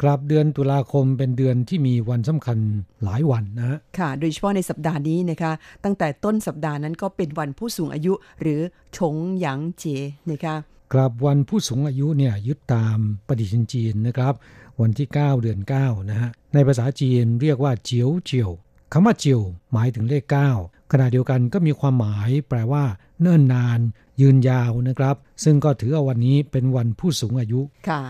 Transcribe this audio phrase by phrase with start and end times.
[0.00, 2.58] ครับเดือนตุลาคมเป็นเดือนที่มีวันสำคัญ
[3.04, 5.52] หลายวันนะ ค่ะ โดยเฉพาะในสัปดาห์นี้นะคะ
[5.84, 8.60] ตั้งแต่ต้นสัปดาห์นั้นก็เป็นวันผู้สูงอายุหรือ
[8.96, 9.84] ชงหยางเจ
[10.30, 10.56] นะคะ
[10.92, 14.34] ครับวันผู้สูงอายุเนี่ยยึดตามปฏิทินจีนนะครับ
[14.80, 18.50] วันที่ 9 เดือน 9 นะฮะ ในภาษาจีนเรียกว่าเจียวเจียว
[18.92, 19.40] คำว่าเจียว
[19.72, 20.24] หมายถึงเลข
[20.58, 22.84] 9 ขณะเดียวกันก็มีความหมายแปลว่า
[23.22, 23.80] เนิ่นนาน
[24.20, 28.02] ยืนยาวนะครับ ซึ่งก็ถือเอาวันนี้เป็นวันผู้สูงอายุค่ะ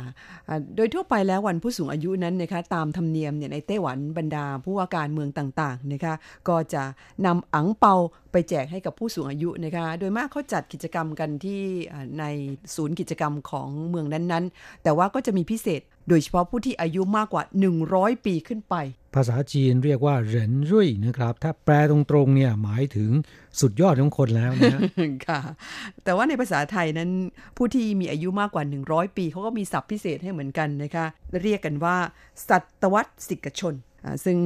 [0.77, 6.15] โดยทั่วไปแล้ววันผู้สูงอายุนั้นนะคะตามธรรมเนียมเนี่ยในไต้หวันบรรดาผู้ว่าการเมืองต่างๆนะคะ
[6.49, 6.83] ก็จะ
[7.27, 7.95] นำอังเปา
[8.33, 11.61] ไปแจกให้กับผู้สูงอายุนะคะโดยมากเขาจัดกิจกรรมกันที่
[12.19, 12.25] ใน
[12.75, 17.43] ศูนย์กิจกรรมของเมืองนั้นๆ แต่ว่าก็จะมีพิเศษโดยเฉพาะผู้ที่อายุมากกว่า
[17.85, 18.75] 100 ปีขึ้นไป
[19.15, 23.11] ภาษาจีนเรียกว่าเหรินรุ่ยนะครับ ถ้าแปลตรงๆเนี่ยหมายถึง
[23.61, 24.81] สุดยอดของคนแล้วนะ
[25.27, 25.41] ค่ะ
[26.05, 27.11] แต่ว่าในภาษาไทยนั้น
[27.57, 31.07] ผู้ที่มีอายุมากกว่า 100 ปีเขาก็มีศัพท์พิเศษให้เหมือนกันนะคะ
[31.43, 31.97] เรียกกันว่า
[32.49, 32.95] สัตว
[33.29, 33.75] สิกชน
[34.05, 34.37] อ่าซึ่ง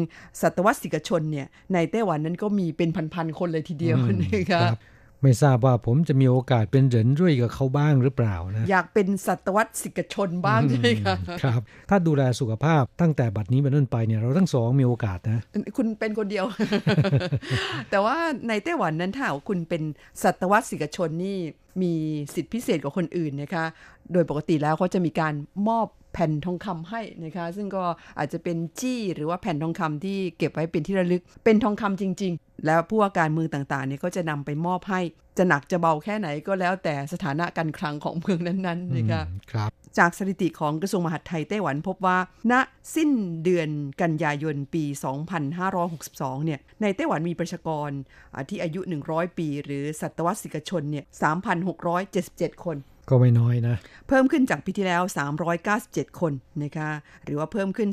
[0.40, 4.78] สัตวสิกชนเนี่ยในไต้หวันนั้นก็มีเป็นพันๆคนเลยทีเดียวนะคะครับ
[5.22, 11.60] ไม่ทราบว่าผมจะมีโอกาสเป็นเหรินรุ่ยกับเขาบ้างหรือเปล่านะอยากเป็นสัตวสิกชนบ้างใช่ไหมคะครับ
[11.90, 15.40] ถ้าดูแลสุขภาพตั้งแต่บัดนี้เป็นต้นไปเนี่ยเราทั้งสองมีโอกาสนะ
[15.76, 16.44] คุณเป็นคนเดียว
[17.90, 18.16] แต่ว่า
[18.48, 19.82] ในไต้หวันนั้นถ้าหากว่าคุณเป็น
[20.22, 21.38] สัตวสิกชนนี่
[21.82, 21.92] มี
[22.34, 23.64] สิทธิพิเศษกว่าคนอื่นนะคะ
[24.12, 25.34] โดยปกติแล้วเขาจะมีการ
[25.68, 27.84] มอบ แผ่นทองคำให้นะคะ ซึ่งก็
[28.18, 35.00] อาจจะเป็นจี้หรือว่าแผ่นทองคำที่เก็บไว้เป็นที่ระลึก เป็นทองคำจริง ๆ แล้วผู้ว่าการเมืองต่างๆเนี่ยก็จะนำไปมอบให้
[35.38, 39.22] จะหนักจะเบาแค่ไหนก็แล้วแต่สถานะการคลังของเมืองนั้นๆนะคะ
[39.52, 42.18] ครับ จากสถิติของกระทรวงมหาดไทยไต้หวันพบว่า
[42.52, 42.54] ณ
[42.94, 43.10] สิ้น
[43.44, 43.68] เดือน
[44.02, 44.84] กันยายนปี
[45.64, 47.90] 2562 เนี่ยในไต้หวันมีประชากร
[48.34, 51.04] อ่าที่อายุ 100 ปี หรือสัตวสิกชนเนี่ย
[51.84, 52.76] 3,677 คน
[53.08, 53.76] ก็ไม่น้อยนะ
[54.08, 55.02] เพิ่มขึ้นจากปีที่แล้ว
[55.60, 56.32] 397 คน
[56.62, 56.90] นะคะ
[57.24, 57.88] หรือว่าเพิ่มขึ้น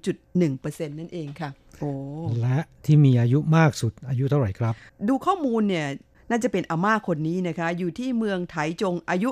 [0.00, 1.92] 12.1%นั่นเองค่ะ โอ้
[2.40, 4.74] และที่มีอายุมากสุดอายุเท่าไหร่ครับ
[5.08, 5.88] ดูข้อมูลเนี่ย
[6.30, 9.30] น่าจะเป็นอาม่าคนนี้นะคะ อยู่ที่เมืองไถจงอายุ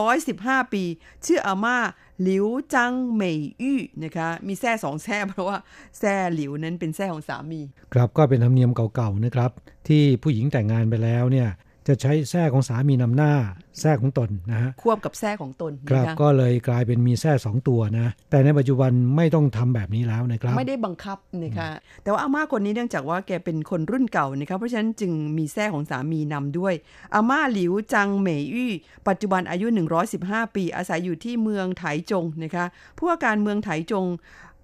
[0.00, 0.84] 115 ปี
[1.26, 1.76] ชื่ออาม่า
[2.22, 5.58] หลิวจังเหมยอี้นะคะ มีแท่สองแท่เพราะว่า
[5.98, 7.60] แท่หลิวนั้นเป็นแท่ของสามี
[7.92, 9.50] ครับก็เป็นธรรมเนียมเก่าๆนะครับ
[9.88, 11.48] ที่ผู้หญิงแต่งงานไปแล้วเนี่ย
[11.88, 13.32] จะใช้แท้ของสามีนำหน้า
[13.80, 21.68] แท้ของตนนะฮะควบกับแท่ของตนครับนะคะก็เลยกลายเป็นมีแท้สองตัวนะ แต่ในปัจจุบันไม่ต้องทำแบบนี้แล้วนะครับ ไม่ได้บังคับนะคะ
[22.02, 26.74] แต่ว่าอาม่าคนนี้เนื่องจากว่าแกเป็นคนรุ่นเก่านะคะเพราะฉะนั้นจึงมีแท่ของสามีนำด้วย
[27.14, 28.72] อาม่าหลิวจังเหมยอี้
[29.08, 29.66] ปัจจุบันอายุ
[30.10, 32.64] 115 ปีอาศัยอยู่ที่เมืองไถจงนะคะ
[32.96, 34.04] ผู้ว่าการเมืองไถจง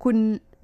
[0.05, 0.17] คุณ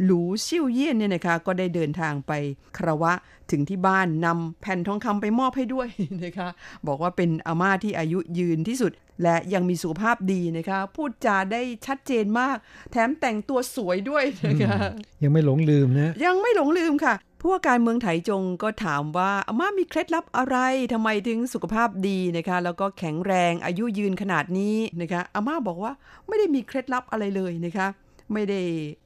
[0.04, 2.32] หลูชิ่วเยี่ยนเนี่ยนะคะก็ได้เดินทางไป
[2.76, 3.12] คารวะ
[3.50, 5.88] ถึงที่บ้านนำแผ่นทองคำไปมอบให้ด้วย
[6.24, 6.48] นะคะ
[6.86, 8.92] บอกว่าเป็นอาม่าที่อายุยืนที่สุด
[9.22, 12.56] และยังมีสุขภาพดีนะคะพูดจาได้ชัดเจนมาก
[12.92, 14.76] แถมแต่งตัวสวยด้วยนะคะ
[15.22, 20.56] ยังไม่หลงลืมนะ ยังไม่หลงลืมค่ะผู้ว่าการเมืองไถจงก็ถามว่าอาม่ามีเคล็ดลับอะไร
[20.92, 25.92] ทำไมถึงสุขภาพดีนะคะ แล้วก็แข็งแรงอายุยืนขนาดนี้นะคะอาม่าบอกว่า
[26.26, 27.88] ไม่ได้มีเคล็ดลับอะไรเลยนะคะ
[28.32, 28.60] ไม่ได้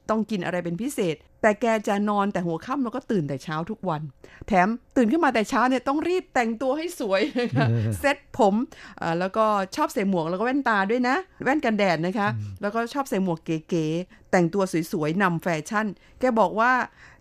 [0.09, 4.01] ต้องกินอะไรเป็นพิเศษ แต่แกจะนอนแต่หัวค่ำแล้วก็ตื่นแต่เช้าทุกวัน
[4.47, 7.67] แถมตื่นขึ้นมาแต่เช้าเนี่ยต้องรีบแต่งตัวให้สวยนะคะ
[7.99, 8.55] เซ็ตผม
[9.01, 12.27] อ่าแล้วก็ชอบใส่หมวกแล้วก็แว่นตาด้วยนะ แว่นกันแดดนะคะ
[12.61, 15.87] แล้วก็ชอบใส่หมวกเก๋ๆแต่งตัวสวยๆนำแฟชั่น
[16.19, 16.71] แกบอกว่า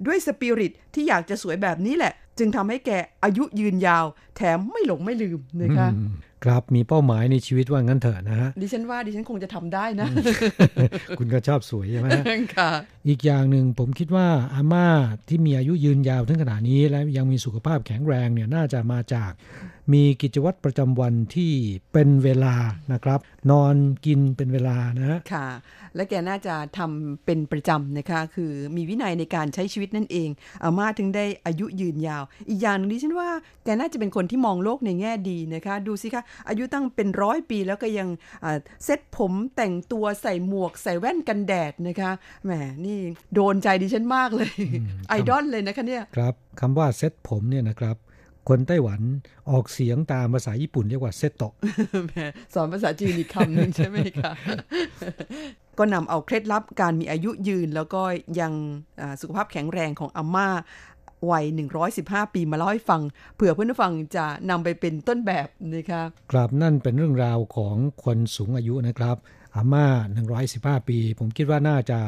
[0.06, 2.90] ด้วยสปิริตที่อยากจะสวยแบบนี้แหละ จึงทำให้แก
[3.24, 4.04] อายุยืนยาว
[4.36, 6.08] แถมไม่หลงไม่ลืมนะคะอืม
[6.44, 10.08] ครับมีเป้าหมายในชีวิตว่างั้นเถอะนะฮะดิฉันว่าดิฉันคงจะทำได้นะ
[11.18, 12.08] คุณก็ชอบสวยใช่ไหม
[12.56, 12.70] ค่ะ
[13.08, 14.86] อีกอย่างหนึ่งผมคิดว่าอาม่า
[15.28, 19.32] ที่มีอายุยืนยาวถึงขนาดนี้และยังมีสุขภาพแข็งแรงเนี่ยน่าจะมาจาก
[19.92, 21.52] มีกิจวัตรประจำวันที่
[21.92, 22.54] เป็นเวลา
[22.92, 23.20] นะครับ
[23.50, 23.74] นอน
[24.06, 25.48] กินเป็นเวลานะฮะค่ะ
[25.94, 30.28] และแกน่าจะทำเป็นประจำนะคะ คือมีวินัยในการใช้ชีวิตนั่นเอง
[30.62, 33.30] อาม่าถึงได้อายุยืนยาว อีกอย่างหนึงดิฉันว่า
[33.64, 38.08] แกน่าจะเป็นคนที่มองโลกในแง่ดีนะคะ ดูสิคะอายุตั้งเป็นร้อยปีแล้วก็ยัง
[38.44, 42.10] อ่าเซ็ตผมแต่งตัวใส่หมวกใส่แว่นกันแดดนะคะ
[42.44, 42.52] แหม
[42.84, 42.98] นี่
[43.34, 44.50] โดนใจดิฉันมากเลย
[45.08, 47.96] ไอดอลเลยนะคะเนี่ยครับคำว่าเซ็ตผมเนี่ยนะครับ
[48.48, 49.00] คนไต้หวัน
[49.50, 51.52] ออกเสียงตามภาษาญี่ปุ่นเรียกว่าเซตโตะ
[52.06, 52.12] แหม
[52.54, 54.32] สอนภาษาจีนอีกคำหนึ่งใช่ไหมคะ
[55.78, 58.02] ก็นำเอาเคล็ดลับการมีอายุยืน แล้วก็
[58.40, 58.52] ยัง
[59.00, 60.48] อ่าสุขภาพแข็งแรงของอาม่า
[61.30, 61.44] วัย
[61.90, 63.00] 115 ปีมาเล่าให้ฟัง
[63.34, 66.02] เผื่อเพื่อนผู้ฟังจะนำไปเป็นต้นแบบนะคะ
[66.32, 69.16] ครับนั่นเป็นเรื่องราวของคนสูงอายุนะครับ
[69.56, 69.86] อาม่า
[70.80, 71.98] 115 ปี ผมคิดว่าน่าจะ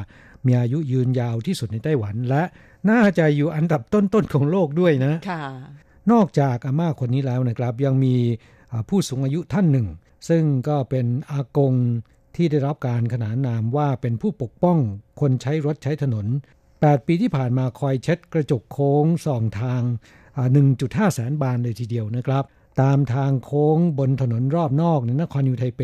[0.47, 2.43] มีอายุยืนยาวที่สุดในไต้หวันและ
[2.91, 5.45] น่าจะอยู่อันดับต้นๆของโลกด้วยนะ ค่ะ
[6.13, 8.17] นอกจากอาม่าคนนี้แล้วนะครับ ยังมี
[8.89, 9.89] ผู้สูงอายุท่านหนึ่ง
[10.29, 11.75] ซึ่งก็เป็นอากง
[12.37, 14.79] ที่ได้รับการขนานนามว่าเป็นผู้ปกป้อง
[15.21, 16.27] คนใช้รถใช้ถนน
[16.69, 19.83] 8 ปีที่ผ่านมาคอยเช็ดกระจกโค้งสองทาง
[20.49, 22.45] 1.5 แสนบานเลยทีเดียวนะครับ
[22.83, 25.83] ตามทางโค้งบนถนนรอบนอกในนครยูไทเป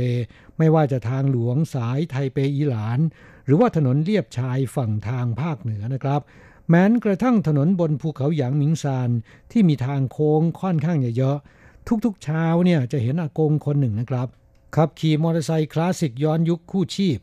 [0.59, 2.99] ไม่ว่าจะทางหลวงสายไทเปอีหลาน
[3.45, 6.21] หรือว่าถนนเลียบชายฝั่งทางภาคเหนือนะครับ
[6.73, 9.11] แม้นกระทั่งถนนบนภูเขาหยางหมิงซาน
[9.51, 14.29] ที่มีทางโค้งค่อนข้างเยอะๆทุกๆเช้าเนี่ยจะเห็นอากงคนหนึ่งนะครับ
[14.77, 17.19] ขับขี่มอเตอร์ไซค์คลาสสิกย้อนยุคคู่ชีพ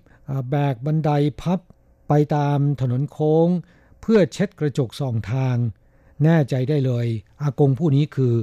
[0.50, 1.10] แบกบันได
[1.42, 1.60] พับ
[2.08, 3.48] ไปตามถนนโค้ง
[4.02, 5.58] เพื่อเช็ดกระจกสองทาง
[6.24, 7.08] แน่ใจได้เลย
[7.42, 8.34] อากงผู้นี้คือ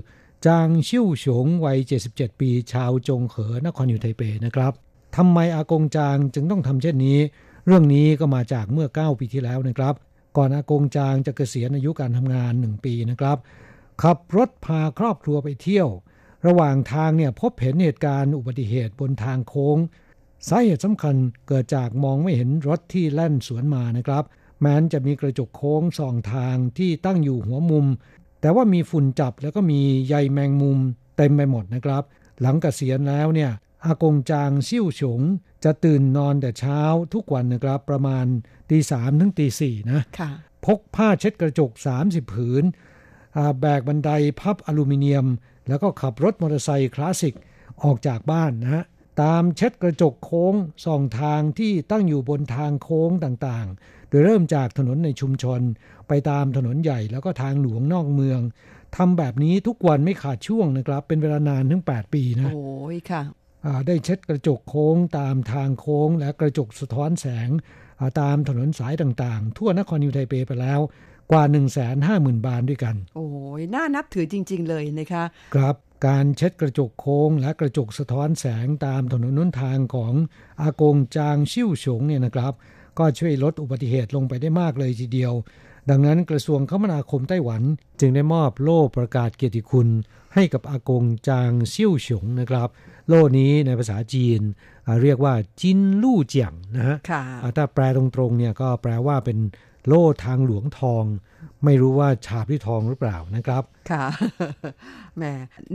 [0.47, 1.79] จางชิ่วฉงวัย
[2.11, 4.73] 77 ปี ชาวจงเขอนครอยู่ไทเปนะครับ
[5.17, 7.19] ทำไมอากงจางจึงต้องทำเช่นนี้
[7.67, 9.95] เรื่องนี้ก็มาจากเมื่อ 9 ปีที่แล้วนะครับ
[10.37, 13.39] ก่อนอากงจางจะเกษียณอายุการทำงาน1ปีนะครับ
[14.03, 15.89] ขับรถพาครอบครัวไปเที่ยว
[16.47, 19.79] ระหว่างทางเนี่ยพบเห็นเหตุการณ์อุบัติเหตุบนทางโค้ง
[20.49, 21.17] สาเหตุสำคัญ
[21.49, 24.25] เกิดจากมองไม่เห็นรถที่แล่นสวนมานะครับ
[24.61, 27.87] แม้นจะมีกระจกโค้งสองทางที่ตั้งอยู่หัวมุม
[28.41, 30.79] แต่ว่ามีฝุ่นจับแล้วก็มีใยแมงมุม
[31.17, 32.03] เต็มไปหมดนะครับ
[32.41, 33.51] หลังเกษียณแล้วเนี่ย
[33.87, 35.21] อากงจางซิ่วฉง
[35.65, 36.81] จะตื่นนอนแต่เช้า
[37.15, 38.27] ทุกวันนะครับ ประมาณ
[38.71, 40.31] ตีสามถึงตีสี่นะค่ะ
[40.65, 41.71] พกผ้าเช็ดกระจก
[42.03, 42.65] 30 ผืน
[43.37, 44.11] อ่าแบกบันได
[44.41, 45.27] พับอลูมิเนียม
[45.69, 47.35] แล้วก็ขับรถมอเตอร์ไซค์คลาสสิก
[47.83, 48.85] ออกจากบ้านนะฮะ
[49.23, 50.55] ตามเช็ดกระจกโค้ง
[50.87, 55.61] สองทางที่ตั้งอยู่บนทางโค้งต่างๆ โดยเริ่มจากถนนในชุมชน
[56.09, 58.41] ไปตามถนนใหญ่แล้วก็ทางหลวงนอกเมือง
[58.97, 63.44] ทำแบบนี้ทุกวันไม่ขาดช่วงนะครับ เป็นเวลานานถึง 8 ปีนะ โอ้ยค่ะอ่า
[63.87, 67.49] ได้เช็ดกระจกโค้งตามทางโค้ง และกระจกสะท้อนแสง
[68.01, 70.81] อ่าตามถนนสายต่างๆ ทั่วนครนิวไทเปไปแล้ว
[71.33, 71.61] กว่า 1 5 0
[72.07, 73.27] 0 0 0 บานด้วยกัน โอ้
[73.61, 75.25] ยน่านับถือจริง ๆ เลยนะคะ
[75.55, 75.77] ครับ
[76.07, 80.15] การเช็ดกระจกโค้งและกระจกสะท้อนแสงตามถนนนุนทางของ
[80.63, 82.53] อากงจางชิ่วฉงเนี่ยนะครับ
[82.99, 85.33] ก็ช่วยลดอุบัติเหตุลงไปได้มากเลยทีเดียว
[85.91, 87.63] ดังนั้นกระทรวงคมนาคมไต้หวัน
[88.01, 89.89] จึงได้มอบโล่ประกาศเกียรติคุณ
[90.35, 92.69] ให้กับอากงจางชิ่วฉงนะครับ
[93.09, 94.41] โล่นี้ในภาษาจีน
[94.87, 99.39] อ่าเรียกว่าจินลู่เจียงนะฮะค่ะอ่าถ้าแปลตรงๆเนี่ยก็แปลว่าเป็น
[99.87, 101.05] โล่ทางหลวงทอง
[101.65, 104.05] ไม่รู้ว่าฉาบด้วยทองหรือเปล่านะครับ ค่ะ
[105.17, 105.25] แหม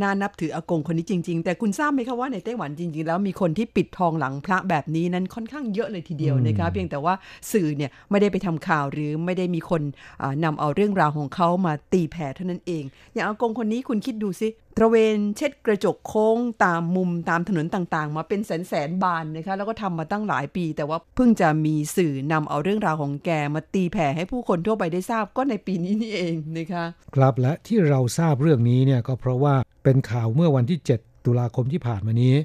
[0.01, 7.13] น่านับถืออากงคนนี้จริง ๆ แต่คุณทราบไหมคะว่าในไต้หวันจริง ๆ แล้วมีคนที่ปิดทองหลังพระแบบนี้นั้นค่อนข้างเยอะเลยทีเดียวนะคะเพียงแต่ว่า
[7.51, 9.81] สื่อเนี่ยไม่ได้ไปทำข่าวหรือไม่ได้มีคน
[10.21, 26.85] อ่านำเอาเรื่องราวของเขามาตีแผ่เท่านั้นเอง อย่างอากงคนนี้คุณคิดดูสิตระเวนเช็ดกระจกโค้งตามมุมตามถนนต่างๆ มาเป็นแสนแสนๆบานนะคะแล้วก็ทำมาตั้งหลายปี แต่ว่าเพิ่งจะมีสื่อนำเอาเรื่องราวของแกมาตีแผ่ให้ผู้คนทั่วไปได้ทราบก็ในปีนี้นี่เองนะคะ
[27.15, 32.35] ครับและที่เราราทราบเรื่องนี้เนี่ยก็เพราะว่าเป็นข่าวเมื่อวันที่ 7 ตุลาคมที่ผ่านมานี้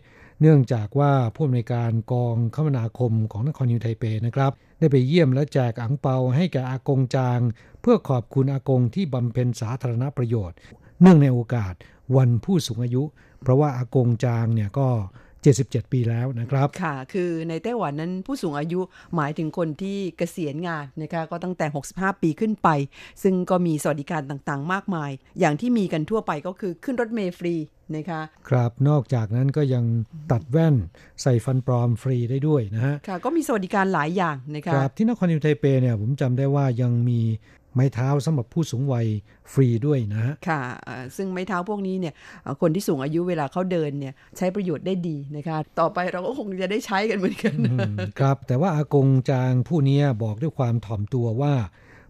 [0.40, 7.40] เนื่องจากว่าผู้อำนวยการกองคมนาคมของนครนิวไทเปนะครับ ได้ไปเยี่ยมและแจกอังเปาให้แก่อากงจาง
[7.80, 10.56] เพื่อขอบคุณอากงที่บำเพ็ญสาธารณประโยชน์
[11.00, 11.74] เนื่องในโอกาส
[12.16, 13.02] วันผู้สูงอายุ
[13.40, 14.88] เพราะว่าอากงจางเนี่ยก็
[15.44, 18.80] 77 ปีแล้วนะครับ ค่ะ คือในไต้หวันนั้นผู้สูงอายุ
[19.16, 22.68] หมายถึงคนที่เกษียณงานนะคะก็ตั้งแต่ 65 ปีขึ้นไป
[23.22, 25.10] ซึ่งก็มีสวัสดิการต่างๆ มากมาย
[25.40, 27.54] อย่างที่มีกันทั่วไปก็คือขึ้นรถเมล์ฟรี
[27.96, 29.84] นะคะครับนอกจากนั้นก็ยัง
[30.32, 30.74] ตัดแว่น
[31.22, 37.20] ใส่ฟันปลอมฟรีได้ด้วยนะฮะค่ะก็มีสวัสดิการหลายอย่างนะคะครับที่นครนิวไทเปเนี่ยผมจำได้ว่ายังมี
[37.74, 39.06] ไม้เท้าสำหรับผู้สูงวัย
[39.52, 51.54] ฟรีด้วยนะฮะค่ะเอ่อซึ่งไม้เท้าพวกนี้เนี่ยเอ่อคนที่สูงอายุเวลาเขาเดินเนี่ยใช้ประโยชน์ได้ดีนะคะต่อไปเราก็คงจะได้ใช้กันเหมือนกันอืมครับ แต่ว่าอากงจางผู้เนี้ยบอกด้วยความถ่อมตัวว่า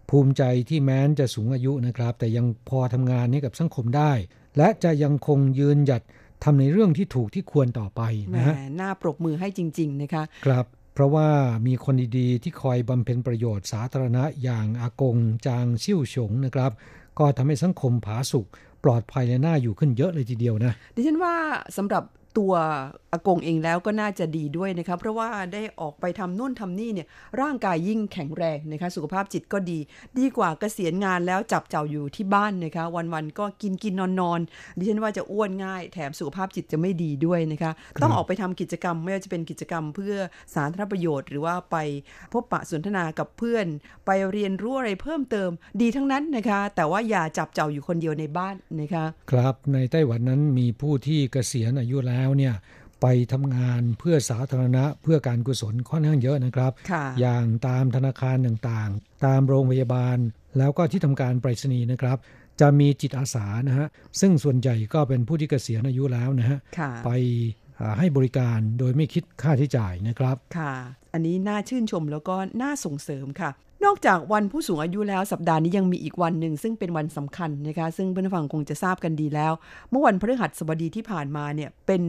[0.09, 4.11] ภูมิใจที่แม้นจะสูงอายุนะครับ แต่ยังพอทำงานให้กับสังคมได้
[4.57, 6.01] และจะยังคงยืนหยัด
[6.43, 11.29] ทำในเรื่องที่ถูกที่ควรต่อไปแหมนะฮะน่าปรบมือให้จริง ๆ นะคะ ครับ เพราะว่า
[11.67, 16.71] มีคนดีๆ ที่คอยบำเพ็ญประโยชน์สาธารณะอย่างอากงจางซิ่วฉงนะครับ
[17.19, 18.45] ก็ทำให้สังคมผาสุก
[18.83, 21.35] ปลอดภัยและน่าอยู่ขึ้นเยอะเลยทีเดียวนะ ดิฉันว่า
[21.77, 22.03] สำหรับ
[22.37, 22.53] ตัว
[23.11, 27.07] อากงเองแล้วก็น่าจะดีด้วยนะคะเพราะว่าได้ออกไปทำนู่นทำนี่เนี่ย
[27.41, 29.79] ร่างกายยิ่งแข็งแรงนะคะสุขภาพจิตก็ดี
[30.19, 34.39] ดีกว่าเกษียณงานแล้วจับเจ้าอยู่ที่บ้านนะคะวันๆก็กินกินนอนนอน
[34.77, 40.15] ดิฉันว่าจะอ้วนง่าย แถมสุขภาพจิตจะไม่ดีด้วยนะคะต้องออกไปทำกิจกรรมไม่ว่าจะเป็นกิจกรรมเพื่อ
[40.55, 41.77] สาธารณประโยชน์ หรือว่าไป
[42.33, 43.65] พบปะสนทนากับเพื่อน
[44.05, 45.49] ไปเรียนรู้อะไรเพิ่มเติม
[45.81, 52.53] ดีทั้งนั้นนะคะแต่ว่าอย่าจับเจ้าอยู่คนเดียวในบ้านนะคะครับในไต้หวันนั้นมีผู้ที่เกษียณอายุแล้วเนี่ย
[53.01, 60.17] ไปทำงานเพื่อสาธารณะเพื่อการกุศลค่อนข้างเยอะนะครับค่ะอย่างตามธนาคารต่างๆ ตามโรงพยาบาล
[60.57, 62.17] แล้วก็ที่ทำการไปรษณีย์นะครับ
[62.61, 63.87] จะมีจิตอาสานะฮะ
[64.19, 67.09] ซึ่งส่วนใหญ่ก็เป็นผู้ที่เกษียณอายุแล้วนะฮะค่ะไป
[67.79, 70.73] อ่าให้บริการโดยไม่คิดค่าใช้จ่ายนะครับ ค่ะ
[71.13, 73.51] อันนี้น่าชื่นชมแล้วก็น่าส่งเสริมค่ะ
[73.85, 79.53] นอกจากวันผู้สูงอายุแล้วสัปดาห์นี้ยังมีอีกวันหนึ่งซึ่งเป็นวันสำคัญนะคะซึ่งเพื่อนฟังคงจะทราบกันดีแล้ว
[79.89, 82.03] เมื่อวันพฤหัสบดีที่ผ่านมาเนี่ยเป็น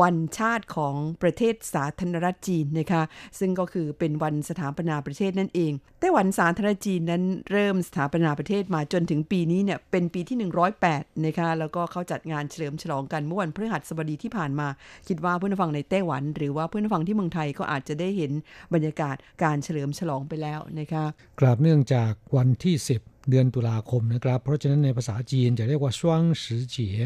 [0.00, 3.02] วันชาติของประเทศสาธารณรัฐจีนนะคะ
[3.38, 10.50] ซึ่งก็คือเป็นวันสถาปนาประเทศนั่นเองไต้หวันสาธารณรัฐจีนนั้นเริ่มสถาปนาประเทศมาจนถึงปีนี้เนี่ยเป็นปีที่
[10.82, 14.68] 108นะคะแล้วก็เขาจัดงานเฉลิมฉลองกันเมื่อวันพฤหัสบดีที่ผ่านมา
[15.08, 18.32] คิดว่าเพื่อนฟังในไต้หวัน หรือว่าเพื่อนฟังที่เมืองไทยก็อาจจะได้เห็น
[18.74, 21.05] บรรยากาศการเฉลิมฉลองไปแล้วนะคะ
[21.40, 26.96] กราบเนื่องจากวันที่ 10 เดือนตุลาคมนะครับ เพราะฉะนั้นในภาษาจีนจะเรียกว่าช่วงสือเจีย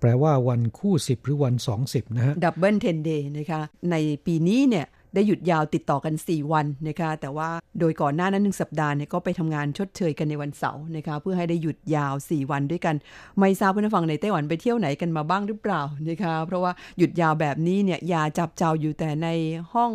[0.00, 1.54] แปลว่าวันคู่ 10 หรือวัน
[1.86, 3.96] 20 นะฮะดั Double Ten Day นะคะ ใน
[4.26, 7.48] ปีนี้เนี่ย ได้หยุดยาวติดต่อกัน 4 วันนะคะ แต่ว่า
[7.80, 12.94] โดยก่อนหน้านั้นหนึ่งสัปดาห์เนี่ยก็ไปทำงานชดเชยกันในวันเสาร์นะคะ เพื่อให้ได้หยุดยาว 4 วันด้วยกัน
[13.38, 19.28] ไม่ทราบเพื่อนฟังในไต้หวันไปเที่ยวไหนกันมาบ้างหรือเปล่านะคะ เพราะว่าหยุดยาวแบบนี้เนี่ยอย่าจับเจ่าอยู่แต่ใน
[19.74, 19.92] ห้อง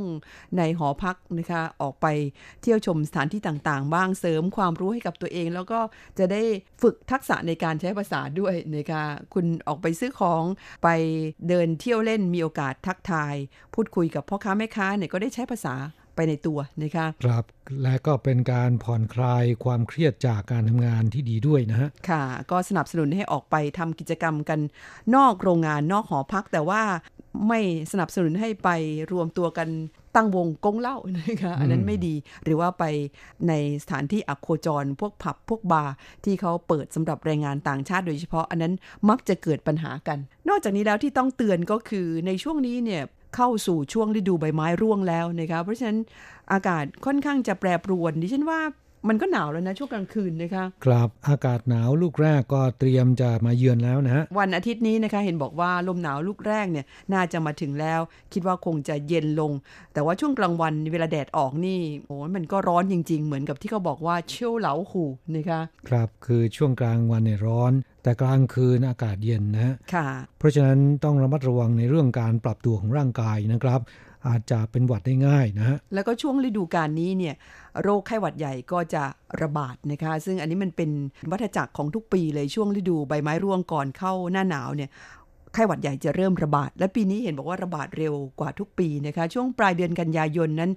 [0.57, 2.07] ในหอพักนะคะ ออกไป
[2.61, 5.79] เที่ยวชมสถานที่ต่างๆ บ้างเสริมความรู้ให้กับตัวเอง แล้วก็
[6.19, 6.41] จะได้
[6.81, 9.03] ฝึกทักษะในการใช้ภาษาด้วยนะคะ
[9.33, 10.43] คุณออกไปซื้อของ
[10.83, 10.89] ไป
[11.47, 13.35] เดินเที่ยวเล่นมีโอกาสทักทาย
[13.73, 15.75] พูดคุยกับพ่อค้าแม่ค้าเนี่ยก็ได้ใช้ภาษา
[16.15, 17.43] ไปในตัวนะคะครับ
[17.83, 24.59] และก็เป็นการผ่อนคลายความเครียดจากการทำงานที่ดีด้วยนะฮะค่ะ ก็สนับสนุนให้ออกไปทำกิจกรรมกัน
[25.15, 26.81] นอกโรงงานนอกหอพัก แต่ว่า
[27.47, 27.59] ไม่
[27.91, 28.69] สนับสนุนให้ไป
[29.11, 29.69] รวมตัวกัน
[30.15, 32.83] ตั้งวงกงเหล้านะคะอันนั้นไม่ดีหรือว่าไป
[33.47, 35.93] ในสถานที่อักโคจร พวกผับพวกบาร์
[36.25, 38.73] ที่เขาเปิดสำหรับแรงงานต่างชาติโดยเฉพาะ อันนั้น
[39.09, 40.17] มักจะเกิดปัญหากัน
[40.49, 43.03] นอกจากนี้แล้วที่ต้องเตือนก็คือในช่วงนี้เนี่ย
[43.35, 45.99] เข้าสู่ช่วงฤดูใบไม้ร่วงแล้วนะคะเพราะฉะนั้น
[46.51, 48.59] อากาศค่อนข้างจะแปรปรวนดิฉันว่า
[49.07, 58.01] มันก็หนาวแล้วนะ ช่วงกลางคืนนะคะครับอากาศหนาวลูกแรกก็เตรียมจะมาเยือนแล้วนะฮะวันอาทิตย์นี้นะคะ เห็นบอกว่าลมหนาวลูกแรกเนี่ยน่าจะมาถึงแล้ว
[58.33, 59.51] คิดว่าคงจะเย็นลง
[59.93, 65.03] แต่ว่าช่วงกลางวันเวลาแดดออกนี่โอ้ยมันก็ร้อนจริง ๆ เหมือนกับที่เขาบอกว่าเชี่ยวเหลาหู
[65.35, 70.07] นะคะครับคือช่วงกลางวันเนี่ยร้อน แต่กลางคืนอากาศเย็นนะฮะค่ะ
[70.39, 73.81] เพราะฉะนั้นต้องระมัดระวังในเรื่องการปรับตัวของร่างกายนะครับ
[74.27, 77.35] อาจจะเป็นหวัดได้ง่ายนะฮะแล้วก็ช่วงฤดูกาลนี้เนี่ย
[77.81, 79.03] โรคไข้หวัดใหญ่ก็จะ
[79.41, 80.89] ระบาดนะคะ ซึ่งอันนี้มันเป็น
[81.31, 84.89] วัฏจักรของทุกปีเลยช่วงฤดูใบไม้ร่วงก่อนเข้าหน้าหนาวเนี่ย
[85.53, 90.71] ไข้หวัดใหญ่จะเริ่มระบาด และปีนี้เห็นบอกว่าระบาดเร็วกว่าทุกปีนะคะช่วงปลายเดือนกันยายนนั้น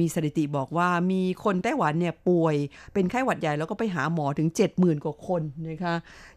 [0.00, 2.56] มีสถิติบอกว่ามีคนไต้หวันเนี่ยป่วย
[2.94, 5.94] เป็นไข้หวัดใหญ่แล้วก็ไปหาหมอถึง 70,000 กว่าคนนะคะ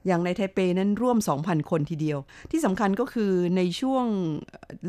[0.07, 2.19] อย่างในไทเปนั้นร่วม 2,000 คนทีเดียว
[2.51, 4.05] ที่สำคัญก็คือในช่วง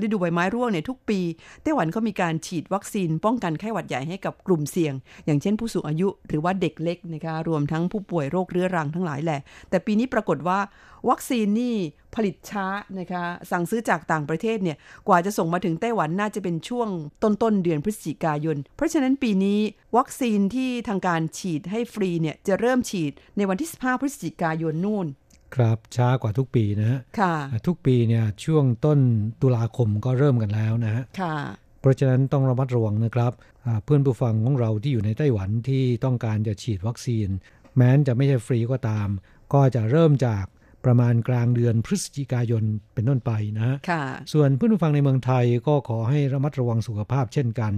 [0.03, 1.21] ฤดูใบไม้ร่วงเนี่ยทุกปี
[1.63, 4.95] ไต้หวันก็มีการฉีดวัคซีนป้องกันไข้หวัดใหญ่ให้กับกลุ่มเสี่ยง
[5.27, 9.41] อย่างเช่นผู้สูงอายุหรือว่าเด็กเล็กนะคะรวมทั้งผู้ป่วยโรคเรื้อรังทั้งหลายแหละ
[9.71, 10.59] แต่ปีนี้ปรากฏว่า
[11.09, 11.77] วัคซีนนี่
[12.15, 12.67] ผลิตช้า
[12.99, 14.77] นะคะ สั่งซื้อจากต่างประเทศเนี่ย
[15.09, 16.89] กว่าจะส่งมาถึงไต้หวันน่าจะเป็นช่วง
[17.23, 19.61] ต้นต้นๆเดือนพฤศจิกายน เพราะฉะนั้นปีนี้
[19.97, 25.07] วัคซีนที่ทางการฉีดให้ฟรีเนี่ย จะเริ่มฉีดในวันที่ 15 พฤศจิกายนนู่น
[25.55, 27.35] ครับช้ากว่าทุกปีนะฮะค่ะ
[27.67, 28.99] ทุกปีเนี่ยช่วงต้น
[29.43, 31.37] ตุลาคมก็เริ่มกันแล้วนะฮะค่ะ
[31.81, 33.33] เพราะฉะนั้นต้องระมัดระวังนะครับ
[33.67, 37.29] อ่าเพื่อนผู้ฟังของเราที่อยู่ในไต้หวันที่ต้องการจะฉีดวัคซีน
[37.77, 39.09] แม้นจะไม่ใช่ฟรีก็ตาม
[39.53, 40.45] ก็จะเริ่มจาก
[40.85, 42.63] ประมาณกลางเดือนพฤศจิกายน
[42.95, 47.73] เป็นต้นไปนะค่ะส่วนเพื่อนผู้ฟังในเมืองไทยก็ขอให้ระมัดระวังสุขภาพเช่นกัน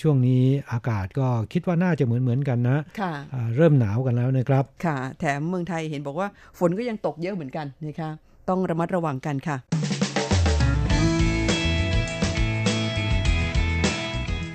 [0.00, 0.42] ช่วงนี้
[0.72, 3.12] อากาศก็คิดว่าน่าจะเหมือนเหมือนกันนะค่ะ
[3.56, 6.28] เริ่มหนาวกันแล้วนะครับ ค่ะ แถมเมืองไทยเห็นบอกว่า
[6.58, 8.10] ฝนก็ยังตกเยอะเหมือนกันนะคะ
[8.48, 9.56] ต้องระมัดระวังกันค่ะ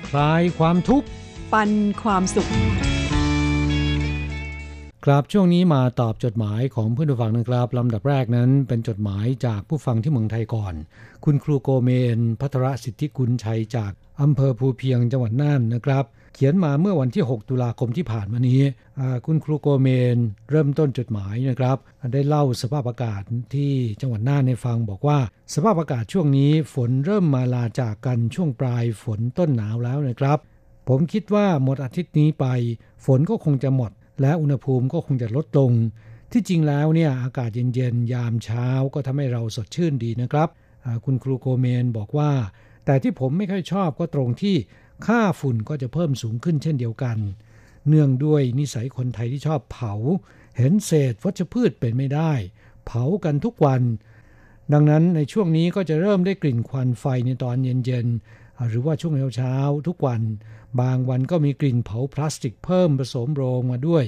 [0.08, 1.06] คลายความทุกข์
[1.52, 1.70] ปัน
[2.02, 2.48] ความสุข
[5.08, 10.74] ครับช่วงนี้มาตอบจดหมายของเพื่อนผู้ฟังนะครับลำดับแรกนั้นเป็นจดหมายจากผู้ฟังที่เมืองไทยก่อน
[11.24, 13.92] คุณครูโกเมน พัทรสิทธิกุลชัยจาก
[14.22, 18.62] อำเภอภูเพียงจังหวัดน่านนะครับ เขียนมาเมื่อวันที่ 6 ตุลาคมที่ผ่านมานี้
[19.26, 20.16] คุณครูโกเมน
[20.50, 21.76] เริ่มต้นจดหมายนะครับ
[22.12, 23.22] ได้เล่าสภาพอากาศ
[23.54, 25.18] ที่จังหวัดน่านให้ฟังบอกว่า
[25.54, 30.38] สภาพอากาศช่วงนี้ฝนเริ่มมาลาจากกันช่วงปลายฝนต้นหนาวแล้วนะครับ
[30.88, 32.46] ผมคิดว่าหมดอาทิตย์นี้ไป
[33.04, 35.72] ฝนก็คงจะหมด และอุณหภูมิก็คงจะลดลง
[36.32, 40.48] ที่จริงแล้วเนี่ยอากาศเย็นๆ ยามเช้าก็ทำให้เราสดชื่นดีนะครับ
[41.04, 42.32] คุณครูโกเมนบอกว่า
[42.84, 44.56] แต่ที่ผมไม่ค่อยชอบก็ตรงที่
[45.06, 47.18] ค่าฝุ่นก็จะเพิ่มสูงขึ้นเช่นเดียวกัน
[47.88, 49.94] เนื่องด้วยนิสัยคนไทยที่ชอบเผา
[50.56, 52.32] เห็นเศษวัชพืชเป็นไม่ได้
[52.86, 53.82] เผากันทุกวัน
[54.72, 60.22] ดังนั้นในช่วงนี้ก็จะเริ่มได้กลิ่นควันไฟในตอนเย็นๆหรือว่าช่วงเช้าๆทุกวัน
[60.80, 64.04] บางวันก็มีกลิ่นเผาพลาสติกเพิ่มผสมโรงมาด้วย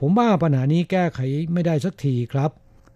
[0.00, 1.20] ผมว่าปัญหานี้แก้ไข
[1.52, 2.50] ไม่ได้สักทีครับ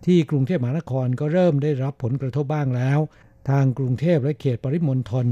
[0.07, 2.99] ที่กรุงเทพมหานครก็เริ่มได้รับผลกระทบบ้างแล้ว
[3.50, 5.26] ทางกรุงเทพและเขตปริมณฑล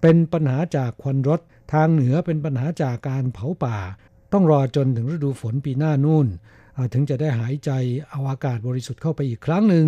[0.00, 1.40] เป็นปัญหาจากควันรถ
[1.72, 3.76] ทางเหนือเป็นปัญหาจากการเผาป่า
[4.32, 6.26] ต้องรอจนถึงฤดูฝนปีหน้านู่น
[6.92, 7.70] ถึงจะได้หายใจ
[8.10, 9.86] เอาอากาศบริสุทธิ์เข้าไปอีกครั้งหนึ่ง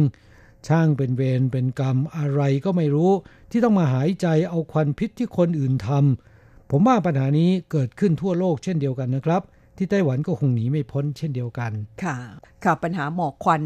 [0.66, 3.12] ช่างเป็นเวรเป็นกรรมอะไรก็ไม่รู้
[3.50, 6.27] ที่ต้องมาหายใจเอาควันพิษที่คนอื่นทำ
[6.70, 9.42] ผมว่าปัญหานี้เกิดขึ้นทั่วโลกเช่นเดียวกันนะครับ
[9.80, 11.72] ที่ไต้หวันก็คงหนีไม่พ้นเช่นเดียวกัน
[12.04, 12.16] ค่ะ
[12.64, 13.62] ค่ะปัญหาหมอกควัน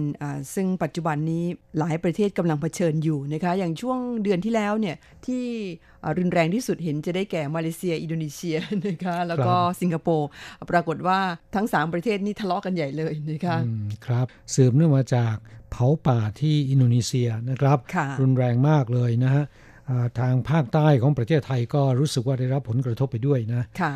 [0.54, 1.44] ซึ่งปัจจุบันนี้
[1.78, 5.44] หลายประเทศกำลังเผชิญอยู่นะคะ อย่างช่วงเดือนที่แล้วเนี่ยที่
[6.18, 8.56] รุนแรงที่สุดเห็นจะได้แก่มาเลเซีย อินโดนีเซีย
[8.86, 10.28] นะคะแล้วก็สิงคโปร์
[10.70, 11.18] ปรากฏว่า
[11.54, 13.56] ทั้ง 3 ประเทศนี้ทะเลาะกันใหญ่เลยนะคะ
[14.06, 15.34] ครับสืบเนื่องมาจาก
[15.70, 17.78] เผาป่าที่อินโดนีเซียนะครับ
[18.20, 19.44] รุนแรงมากเลยนะฮะ
[20.20, 23.94] ทางภาคใต้ของประเทศไทยก็รู้สึกว่าได้รับผลกระทบไปด้วยนะค่ะ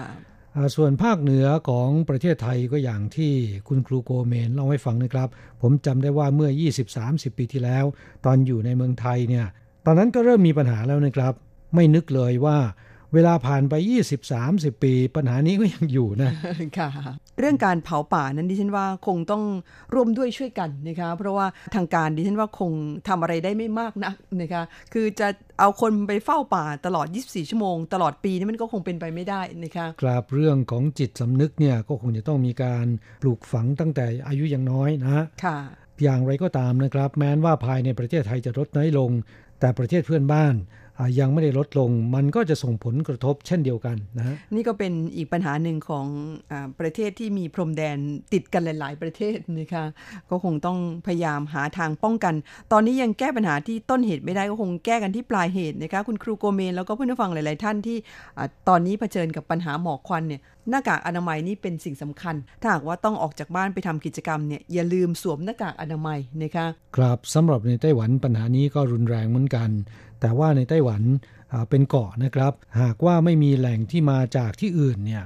[0.76, 3.32] ส่วนภาคเหนือของประเทศไทยก็อย่างที่
[3.68, 5.28] คุณครูโกเมนเล่าให้ฟังนะครับ
[5.62, 6.50] ผมจำได้ว่าเมื่อ
[6.94, 7.84] 20-30 ปีที่แล้ว
[8.24, 9.46] ตอนอยู่ในเมืองไทยเนี่ย
[9.86, 11.32] ตอนนั้นก็เริ่มมีปัญหาแล้วนะครับ
[11.74, 12.58] ไม่นึกเลยว่า
[13.14, 13.74] เวลาผ่านไป
[14.28, 16.32] 20-30 ปี ปัญหานี้ก็ยังอยู่นะ
[16.78, 16.90] ค่ะ
[17.38, 19.42] เรื่องการเผาป่านั้นดิฉันว่าคงต้อง
[19.94, 22.72] ร่วมด้วยช่วยกันนะคะเพราะว่าทางการดิฉันว่าคง
[23.08, 25.28] ทำอะไรได้ไม่มากนักนะคะคือจะ
[25.60, 32.86] เอาคนไปเฝ้าป่าตลอด 24 ชั่วโมง ตลอดปีนี่มันก็คงเป็นไปไม่ได้นะคะกราบเรื่องของจิตสำนึกเนี่ยก็คงจะต้องมีการ
[33.22, 35.58] ปลูกฝังตั้งแต่อายุยังน้อยนะค่ะ
[36.02, 39.10] อย่างไรก็ตามนะครับ แม้ว่าภายในประเทศไทยจะลดน้อยลง
[39.60, 40.54] แต่ประเทศเพื่อนบ้าน
[41.20, 46.06] ยังไม่ได้ลดลง มันก็จะส่งผลกระทบเช่นเดียวกันนะนี่ก็เป็นอีกปัญหาหนึ่งของ
[46.50, 47.96] อประเทศที่มีพรมแดน
[48.32, 49.84] ติดกันหลาย ๆ ประเทศนะคะ
[50.30, 52.34] ก็คงต้องพยายามหาทางป้องกัน
[52.72, 57.96] ตอนนี้ยังแก้ปัญหาที่ต้นเหตุไม่ได้ก็คงแก้กันที่ปลายเหตุนะคะคุณครูโกเมนแล้วก็เพื่อนฟังหลาย ๆ ท่านที่
[58.68, 69.70] ตอนนี้เผชิญกับปัญหาหมอกควันเนี่ยหน้ากากอนามัยนี่เป็นสิ่งสำคัญ ถ้าหากว่าต้องออกจากบ้านไปทำกิจกรรมเนี่ยอย่าลืมสวมหน้ากากอนามัยนะคะครับสำหรับในไต้หวันปัญหานี้ก็รุนแรงเหมือนกัน
[70.26, 71.02] แต่ว่าในไต้หวัน
[71.70, 75.24] เป็นเกาะนะครับ หากว่าไม่มีแหล่งที่มาจากที่อื่นเนี่ย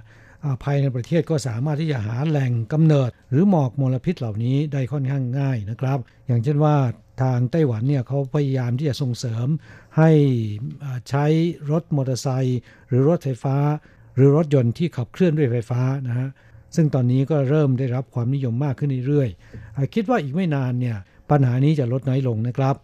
[0.62, 6.76] ภายในประเทศก็สามารถที่จะหาแหล่งกำเนิด หรือหมอกมลพิษเหล่านี้ได้ค่อนข้างง่ายนะครับ อย่างเช่นว่า
[7.22, 9.46] ทางไต้หวันเนี่ยเขาพยายามที่จะส่งเสริม
[9.98, 10.10] ให้
[11.08, 11.24] ใช้
[11.70, 13.56] รถมอเตอร์ไซค์หรือรถไฟฟ้า
[14.16, 16.28] หรือรถยนต์ที่ขับเคลื่อนด้วยไฟฟ้านะฮะ
[16.76, 20.96] ซึ่งตอนนี้ก็เริ่มได้รับความนิยมมากขึ้นเรื่อยๆคิดว่าอีกไม่นานเนี่ย
[21.30, 22.76] ปัญหานี้จะลดน้อยลงนะครับ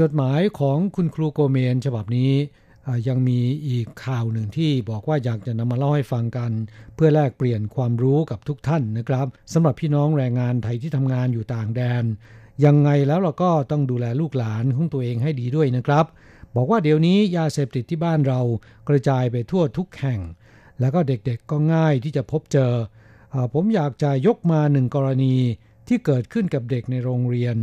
[0.00, 2.32] จดหมายของคุณครูโกเมนฉบับนี้
[3.08, 6.50] ยังมีอีกข่าวหนึ่งที่บอกว่าอยากจะนำมาเล่าให้ฟังกัน
[6.94, 12.04] เพื่อแลกเปลี่ยนความรู้กับทุกท่านนะครับสำหรับพี่น้องแรงงานไทยที่ทำงานอยู่ต่างแดน
[12.64, 16.06] ยังไงแล้วเราก็ต้องดูแลลูกหลานของตัวเองให้ดีด้วยนะครับ
[16.56, 18.40] บอกว่าเดี๋ยวนี้ยาเสพติดที่บ้านเรา
[18.88, 20.20] กระจายไปทั่วทุกแห่ง
[20.80, 22.72] แล้วก็เด็กๆก็ง่ายที่จะพบเจอ
[23.54, 25.34] ผมอยากจะยกมาหนึ่งกรณี
[25.88, 27.56] ที่เกิดขึ้นกับเด็กในโรงเรียน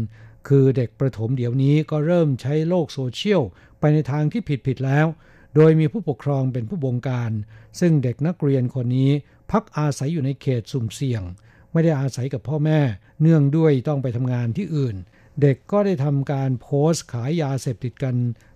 [0.48, 3.42] คือเด็กประถมเดี๋ยวนี้ก็เริ่มใช้โลกโซเชียล
[3.80, 5.08] ไปในทางที่ผิดผิดแล้ว
[5.56, 7.32] โดยมีผู้ปกครองเป็นผู้บงการ
[7.80, 9.12] ซึ่งเด็กนักเรียนคนนี้
[9.52, 11.24] พักอาศัยอยู่ในเขตสุ่มเสี่ยง
[11.72, 12.80] ไม่ได้อาศัยกับพ่อแม่
[13.22, 14.96] เนื่องด้วยต้องไปทำงานที่อื่น
[15.42, 18.16] เด็กก็ได้ทำการโพสต์ขายยาเสพติดกัน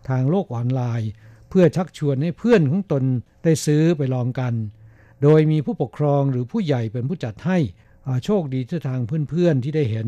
[0.09, 1.09] ทางโลกออนไลน์
[1.49, 3.03] เพื่อชักชวนให้เพื่อนของตน
[3.43, 4.53] ได้ซื้อไปลองกัน
[5.23, 7.57] โดยมีผู้ปกครองหรือผู้ใหญ่เป็นผู้จัดให้
[8.25, 10.07] โชคดีที่ทางเพื่อนๆที่ได้เห็น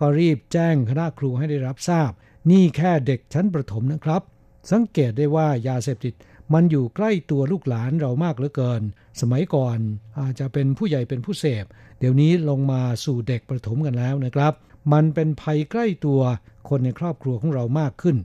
[0.00, 2.10] ก็รีบแจ้งคณะครูให้ได้รับทราบ
[2.50, 4.22] นี่แค่เด็กชั้นประถมนะครับ
[4.70, 6.14] สังเกตได้ว่ายาเสพติด
[6.54, 8.82] มันอยู่ใกล้ตัวลูกหลานเรามากเหลือเกิน
[9.20, 9.78] สมัยก่อน
[10.20, 11.64] อาจจะเป็นผู้ใหญ่เป็นผู้เสพ
[11.98, 14.52] เดี๋ยวนี้ลงมาสู่เด็กประถมกันแล้วนะครับ
[14.92, 16.20] มันเป็นภัยใกล้ตัว
[16.68, 18.16] คนในครอบครัวของเรามากขึ้น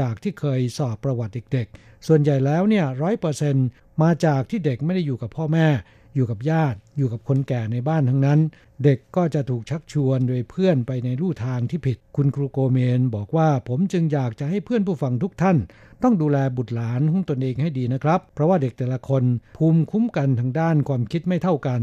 [0.00, 3.54] จากที่เคยสอบประวัติเด็กๆ ส่วนใหญ่แล้วเนี่ยร้อยเปอร์เซ็น
[4.02, 5.66] มาจากที่เด็กไม่ได้อยู่กับพ่อแม่
[6.16, 8.40] อยู่กับญาติ อยู่กับคนแก่ในบ้านทั้งนั้น
[8.84, 15.56] เด็กก็จะถูกชักชวนโดยเพื่อนไปในลู่ทางที่ผิด คุณครูโกเมนบอกว่าผมจึงอยากจะให้เพื่อนผู้ฟังทุกท่าน
[16.02, 19.24] ต้องดูแลบุตรหลานของตนเองให้ดีนะครับ เพราะว่าเด็กแต่ละคน
[19.56, 21.80] ภูมิคุ้มกันทางด้านความคิดไม่เท่ากัน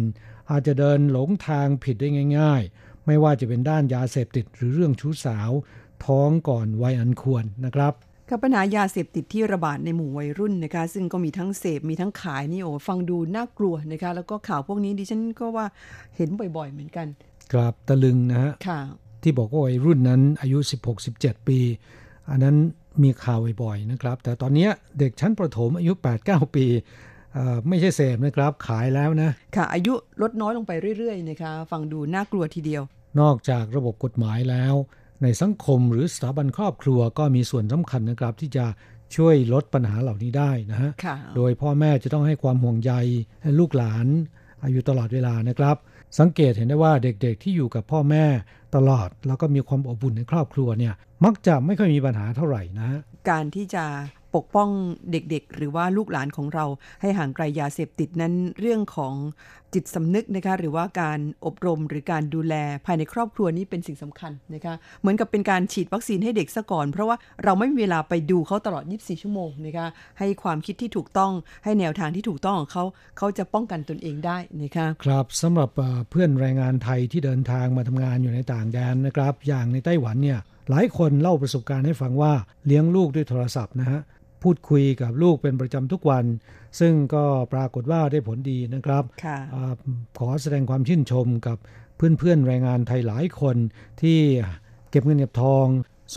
[0.51, 2.07] อาจจะเดินหลงทางผิดได้
[2.39, 5.51] ง่าย ๆ ไม่ว่าจะเป็นด้านยาเสพติดหรือเรื่องชู้สาว
[6.05, 7.93] ท้องก่อนวัยอันควรนะครับ
[8.33, 15.65] กับปัญหายาเสพติดที่ระบาดในหมู่วัยรุ่นนะคะ ซึ่งก็มีทั้งเสพมีทั้งขายนี่โอ้ฟังดูน่ากลัวนะคะ แล้วก็ข่าวพวกนี้ดิฉันก็ว่า
[16.15, 17.07] เห็นบ่อยๆเหมือนกัน
[17.53, 18.51] ครับตะลึงนะฮะ
[19.23, 20.57] ที่บอกว่าวัยรุ่นนั้นอายุ
[21.03, 21.59] 16-17 ปี
[22.29, 22.55] อันนั้น
[23.03, 24.67] มีข่าวบ่อยๆนะครับ แต่ตอนนี้
[24.99, 25.93] เด็กชั้นประถมอายุ
[26.23, 26.65] 8-9 ปี
[27.67, 32.83] ไม่ใช่เสพนะครับ ขายแล้วนะ ค่ะ อายุลดน้อยลงไปเรื่อยๆนะคะ ฟังดูน่ากลัวทีเดียว
[33.19, 34.75] นอกจากระบบกฎหมายแล้ว
[35.23, 38.65] ในสังคมหรือสถาบันครอบครัวก็มีส่วนสำคัญนะครับ ที่จะ
[39.15, 40.91] ช่วยลดปัญหาเหล่านี้ได้นะฮะ
[41.35, 42.93] โดยพ่อแม่จะต้องให้ความห่วงใย
[43.59, 44.07] ลูกหลาน
[44.63, 45.75] อายุตลอดเวลานะครับ
[46.19, 48.25] สังเกตเห็นได้ว่าเด็กๆที่อยู่กับพ่อแม่
[48.75, 50.93] ตลอด แล้วก็มีความอบอุ่นในครอบครัวเนี่ย
[51.25, 52.89] มักจะไม่ค่อยมีปัญหาเท่าไหร่นะ
[53.29, 53.83] การที่จะ
[54.35, 54.69] ปกป้อง
[55.11, 56.65] เด็กๆ หรือว่าลูกหลานของเรา
[57.01, 59.13] ให้ห่างไกลยาเสพติดนั้นเรื่องของ
[59.73, 62.55] จิตสำนึกนะคะหรือว่าการอบรมหรือการดูแล
[62.85, 69.87] ภายในครอบครัวนี้เป็นสิ่งสำคัญนะคะเหมือนกับเป็นการฉีดวัคซีนให้เด็กซะก่อน เพราะว่าเราไม่มีเวลาไปดูเขาตลอด 24 ชั่วโมงนะคะ
[70.19, 71.31] ให้ความคิดที่ถูกต้อง
[71.63, 72.83] ให้แนวทางที่ถูกต้องของเขา
[73.17, 75.69] เขาจะป้องกันตนเองได้นะคะครับสำหรับ
[76.09, 82.33] เพื่อนแรงงานไทยที่เดินทางมาทำงานอยู่ในต่างแดนนะครับ อย่างในไต้หวันเนี่ยหลายคนเล่าประสบการณ์ให้ฟังว่า
[82.65, 84.01] เลี้ยงลูกด้วยโทรศัพท์นะฮะ
[84.43, 86.25] พูดคุยกับลูกเป็นประจำทุกวัน
[86.79, 89.03] ซึ่งก็ปรากฏว่าได้ผลดีนะครับ
[89.53, 89.57] อ
[90.19, 91.57] ขอแสดงความชื่นชมกับ
[91.97, 93.57] เพื่อนๆแรงงานไทยหลายคน
[94.01, 94.19] ที่
[94.91, 95.67] เก็บเงินเก็บทอง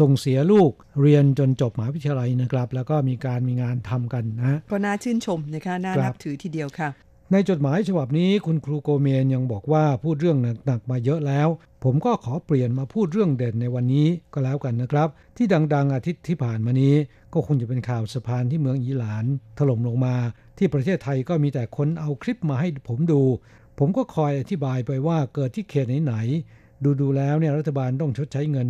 [0.01, 6.90] ส่งเสียลูกเรียนจนจบมหาวิทยาลัยนะครับ แล้วก็มีการมีงานทำกันนะก็น่าชื่นชมนะคะน่านับถือทีเดียวค่ะ
[7.33, 11.49] ในจดหมายฉบับนี้คุณครูโกเมนยังบอกว่าพูดเรื่องหนักๆมาเยอะแล้ว
[11.85, 16.95] ผมก็ขอเปลี่ยนมาพูดเรื่องเด่นในวันนี้ก็แล้วกันนะครับ ที่ดัง ๆ อาทิตย์ที่ผ่านมานี้
[17.33, 19.25] ก็คงจะเป็นข่าวสะพานที่เมืองอีหลาน
[19.59, 20.16] ถล่มลงมา
[20.59, 23.23] ที่ประเทศไทยก็มีแต่คนเอาคลิปมาให้ผมดู
[23.79, 28.69] ผมก็คอยอธิบายไปว่าเกิดที่เขตไหนๆดูดูแล้วเนี่ยรัฐบาลต้องชดใช้เงิน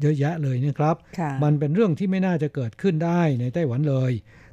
[0.00, 0.96] เยอะแยะเลยนะครับ
[1.42, 4.12] มันเป็นเรื่องที่ไม่น่าจะเกิดขึ้นได้ในไต้หวันเลย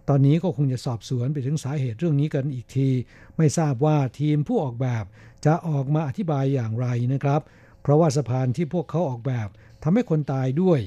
[0.09, 2.89] ตอนนี้ก็คงจะสอบสวนไปถึงสาเหตุเรื่องนี้กันอีกที
[3.37, 5.03] ไม่ทราบว่าทีมผู้ออกแบบ
[5.45, 7.41] จะออกมาอธิบายอย่างไรนะครับ
[7.81, 9.47] เพราะว่าสะพานที่พวกเขาออกแบบ
[9.83, 10.79] ทำให้คนตายด้วย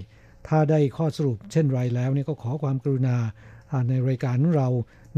[0.49, 3.17] ถ้าได้ข้อสรุปเช่นไรแล้วเนี่ยก็ขอความกรุณา
[3.89, 4.69] ในรายการเรา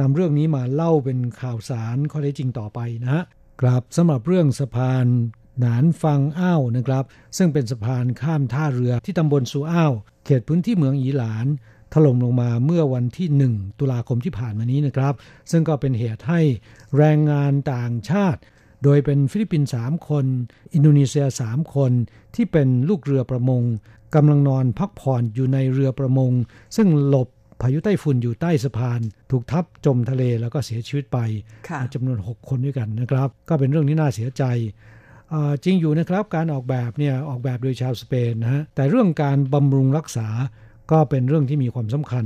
[0.01, 3.25] นำเรื่องนี้มาเล่าเป็นข่าวสารข้อเท็จจริงต่อไปนะฮะ
[3.61, 5.07] ครับสำหรับเรื่องสะพาน
[5.61, 7.05] หนานฟังอ้าวนะครับ
[7.37, 9.93] ซึ่งเป็นสะพานข้ามท่าเรือที่ตำบลสุอ้าว
[10.25, 11.47] เขตพื้นที่เมืองอี๋หลาน
[11.93, 15.15] ถล่มลงมาเมื่อวันที่ 1 ตุลาคมที่ผ่านมานี้นะครับ
[15.51, 16.41] ซึ่งก็เป็นเหตุให้
[16.97, 18.41] แรงงานต่างชาติ
[18.85, 20.25] โดยเป็นฟิลิปปินส์3คน
[20.75, 21.93] อินโดนีเซีย 3 คน
[22.35, 23.63] ที่เป็นลูกเรือประมง
[24.15, 26.33] กำลังนอนพักผ่อนอยู่ในเรือประมง
[26.77, 27.29] ซึ่งหลบ
[27.61, 31.19] พายุไต้ฝุ่นอยู่ใต้สะพาน ถูกทับจมทะเลแล้วก็เสียชีวิตไป
[31.95, 34.45] จำนวน 6 คนด้วยกันนะครับ ก็เป็นเรื่องที่น่าเสียใจ
[35.65, 40.29] จริงอยู่นะครับการออกแบบเนี่ยออกแบบโดยชาวสเปนนะฮะแต่เรื่องการบำรุงรักษา
[40.91, 42.25] ก็เป็นเรื่องที่มีความสำคัญ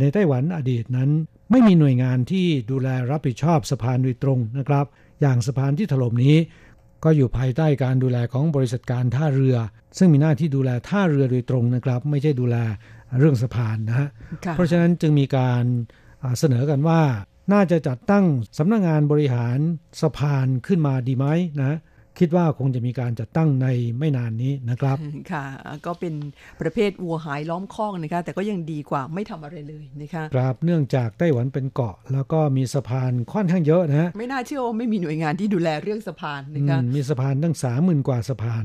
[0.00, 1.10] ในไต้หวันอดีตนั้น
[1.50, 4.86] ไม่มีหน่วยงานที่ดูแลรับผิดชอบสะพานโดยตรงนะครับ
[5.20, 6.36] อย่างสะพานที่ถล่มนี้
[7.04, 9.56] ก็อยู่ภายใต้การดูแลของบริษัทการท่าเรือ
[9.98, 12.56] ซึ่งมีหน้าที่ดูแลท่าเรือโดยตรงนะครับ ไม่ใช่ดูแล
[13.18, 14.08] เรื่องสะพานนะฮะ
[14.54, 15.64] เพราะฉะนั้นจึงมีการ
[16.38, 17.00] เสนอกันว่า
[17.52, 18.24] น่าจะจัดตั้ง
[18.58, 19.58] สำนักงงานบริหาร
[20.00, 21.26] สะพานขึ้นมาดีไหม
[21.62, 21.78] นะ
[22.18, 23.66] คิดว่าคงจะมีการจัดตั้งใน
[23.98, 24.96] ไม่นานนี้นะครับ
[25.32, 25.44] ค่ะ
[25.86, 26.14] ก็เป็น
[26.60, 38.64] ประเภทวัวหายล้อมคอกนะคะ แต่ก็ยังดีกว่าไม่ทำอะไรเลยนะคะครับเนื่องจากไต้หวันเป็นเกาะ แล้วก็มีสะพานค่อนข้างเยอะนะฮะไม่น่าเชื่อว่าไม่มีหน่วยงานที่ดูแลเรื่องสะพานนะคะมีสะพานตั้งสามหมื่นกว่าสะพาน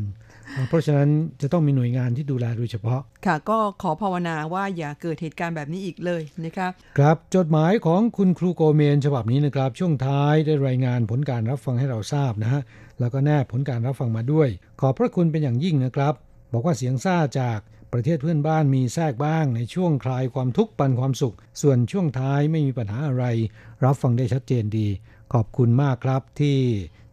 [0.69, 1.09] เพราะฉะนั้น
[1.41, 6.67] จะต้องมีหน่วยงานที่ดูแลโดยเฉพาะ ค่ะ ก็ขอภาวนาว่าอย่าเกิดเหตุการณ์แบบนี้อีกเลยนะคะ
[6.97, 12.61] ครับจดหมายของคุณครูโกเมนฉบับนี้นะครับ ช่วงท้ายได้รายงานผลการรับฟังให้เราทราบนะฮะ
[12.99, 14.47] แล้วก็แนบผลการรับฟังมาด้วย
[14.81, 16.13] ขอบพระคุณเป็นอย่างยิ่งนะครับ
[16.53, 17.59] บอกว่าเสียงซ่าจาก
[17.93, 23.25] ประเทศเพื่อนบ้านมีแทรกบ้างในช่วงคลายความทุกข์ปันความสุข ส่วนช่วงท้ายไม่มีปัญหาอะไร
[23.85, 24.87] รับฟังได้ชัดเจนดี
[25.33, 26.57] ขอบคุณมากครับที่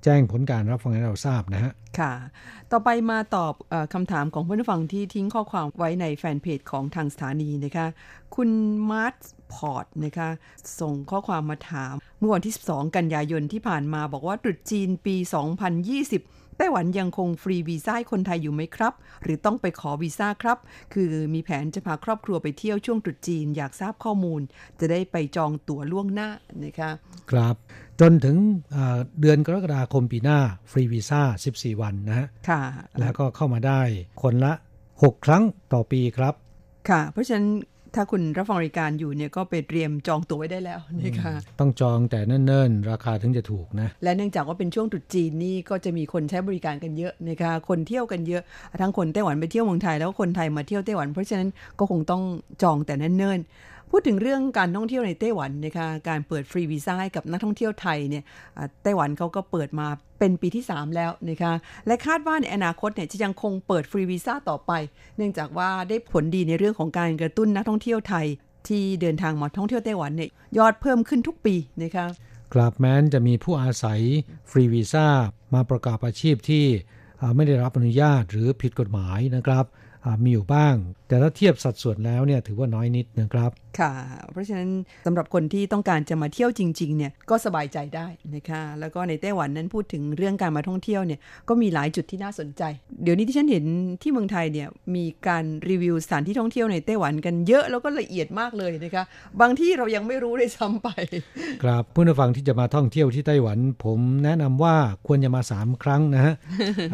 [0.05, 2.13] แจ้งผลการรับฟังให้เราทราบนะฮะ ค่ะ
[2.73, 7.87] ต่อไปมาตอบอคำถามของเพื่อนผู้ฟังที่ทิ้งข้อความไว้ในแฟนเพจของทางสถานีนะคะ
[8.35, 8.51] คุณ
[8.91, 9.17] มาร์ท
[9.55, 10.29] พอร์ตนะคะ
[10.81, 15.17] ส่งข้อความมาถาม เมื่อวันที่ 12 กันยายนที่ผ่านมาบอกว่าตรุษจีนปี
[15.91, 20.59] 2020 ไต้หวันยังคงฟรีวีซ่าให้คนไทยอยู่ไหมครับ หรือต้องไปขอวีซ่าครับ
[20.95, 24.41] คือมีแผนจะพาครอบครัวไปเที่ยวช่วงตรุษจีนอยากทราบข้อมูล
[24.81, 26.29] จะได้ไปจองตั๋วล่วงหน้า
[26.65, 26.91] นะคะ
[27.31, 27.57] ครับ
[28.01, 28.37] จนถึง
[28.73, 30.39] เอ่อเดือนกรกฎาคมปีหน้า
[30.71, 31.21] ฟรีวีซ่า
[31.55, 32.63] 14 วันนะฮะค่ะ
[33.01, 33.81] แล้วก็เข้ามาได้
[34.23, 34.53] คนละ
[34.93, 36.35] 6 ครั้งต่อปีครับ
[36.89, 37.49] ค่ะ เพราะฉะนั้น
[37.97, 48.43] ถ้าคุณรับฟังรายการอยู่เนี่ยก็ไปเตรียมจองตั๋วไว้ได้แล้วนะคะต้องจองแต่เนิ่นๆ ราคาถึงจะถูกนะ และเนื่องจากว่าเป็นช่วงตรุษจีนนี่ก็จะมีคนใช้บริการกันเยอะนะคะคนเที่ยวกันเยอะ
[48.81, 52.23] ทั้งคนไต้หวันไปเที่ยวเมืองไทยแล้วก็คนไทยมาเที่ยวไต้หวัน เพราะฉะนั้นก็คงต้อง
[52.63, 58.25] จองแต่เนิ่นๆ พูดถึงเรื่องการท่องเที่ยวในไต้หวันนะคะการเปิดฟรีวีซ่าให้กับนักท่องเที่ยวไทยเนี่ย
[58.83, 59.87] ไต้หวันเขาก็เปิดมา
[60.19, 61.53] เป็นปีที่ 3 แล้วนะคะ
[61.87, 64.73] และคาดว่าในอนาคตเนี่ยจะยังคงเปิดฟรีวีซ่าต่อไป
[65.17, 68.27] เนื่องจากว่าได้ผลดีในเรื่องของการกระตุ้นนักท่องเที่ยวไทย
[68.69, 72.07] ที่เดินทางมาท่องเที่ยวไต้หวันเนี่ยยอดเพิ่มขึ้นทุกปีนะคะ
[72.53, 74.01] กราบแม้นจะมีผู้อาศัย
[74.51, 75.07] ฟรีวีซ่า
[75.55, 76.65] มาประกอบอาชีพที่
[77.37, 79.65] ไม่ได้รับอนุญาตหรือผิดกฎหมายนะครับ
[80.25, 80.75] มีอยู่บ้าง
[81.09, 83.93] แต่ถ้าเทียบสัดส่วนแล้วเนี่ยถือว่าน้อยนิดนะครับ ค่ะ
[84.31, 84.71] เพราะฉะนั้น
[85.07, 92.63] สำหรับคนที่ต้องการจะมาเที่ยวจริงๆเนี่ยก็สบายใจได้นะคะแล้วก็ในไต้หวันนั้นพูดถึงเรื่องการมาท่องเที่ยวเนี่ยก็มีหลายจุดที่น่าสนใจ
[93.03, 93.65] เดี๋ยวนี้ที่ฉันเห็น
[94.03, 99.05] ที่เมืองไทยเนี่ยมีการรีวิวสถานที่ท่องเที่ยวในไต้หวันกันเยอะแล้วก็ละเอียดมากเลยนะคะ
[99.41, 100.89] บางที่เรายังไม่รู้เลยซ้ำไป
[101.63, 106.35] ครับผู้นฟังที่จะมาท่องเที่ยวที่ไต้หวัน ผมแนะนำว่าควรจะมา3ครั้งนะฮะ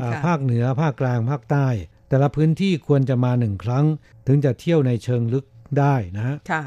[0.00, 1.68] อ่าค่ะภาคเหนือภาคกลางภาคใต้
[2.10, 3.86] แต่ละพื้นที่ควรจะมาหนึ่งครั้ง
[4.26, 5.46] ถึงจะเที่ยวในเชิงลึก
[5.78, 6.60] ได้นะฮะค่ะ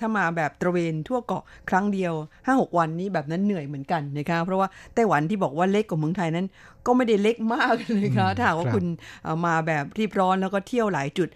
[0.00, 2.12] ถ้ามาแบบตระเวนทั่วเกาะครั้งเดียว
[2.46, 6.46] 5-6 วันนี้แบบนั้นเหนื่อยเหมือนกันนะคะเพราะว่าไต้หวันที่บอกว่าเล็กกว่าเมืองไทยนั้น
[6.86, 8.84] ก็ไม่ได้เล็กมากนะคะอืมถ้าหากว่าครับคุณ
[9.22, 11.28] เอ่อมาแบบรีบร้อนแล้วก็เที่ยวหลายจุด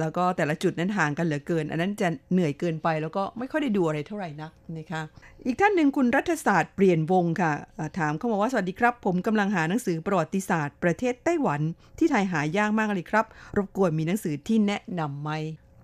[0.00, 5.02] แล้วก็แต่ละจุดนั้นห่างกันเหลือเกิน อันนั้นจะเหนื่อยเกินไปแล้วก็ไม่ค่อยได้ดูอะไรเท่าไหร่นักนะคะ
[5.46, 11.60] อีกท่านหนึ่งคุณรัฐศาสตร์เปลี่ยนวงค่ะอ่าถามเข้ามาว่าสวัสดีครับ ผมกำลังหาหนังสือประวัติศาสตร์ประเทศไต้หวัน
[11.98, 15.30] ที่ไทยหายากมากเลยครับ รบกวนมีหนังสือที่แนะนำไหม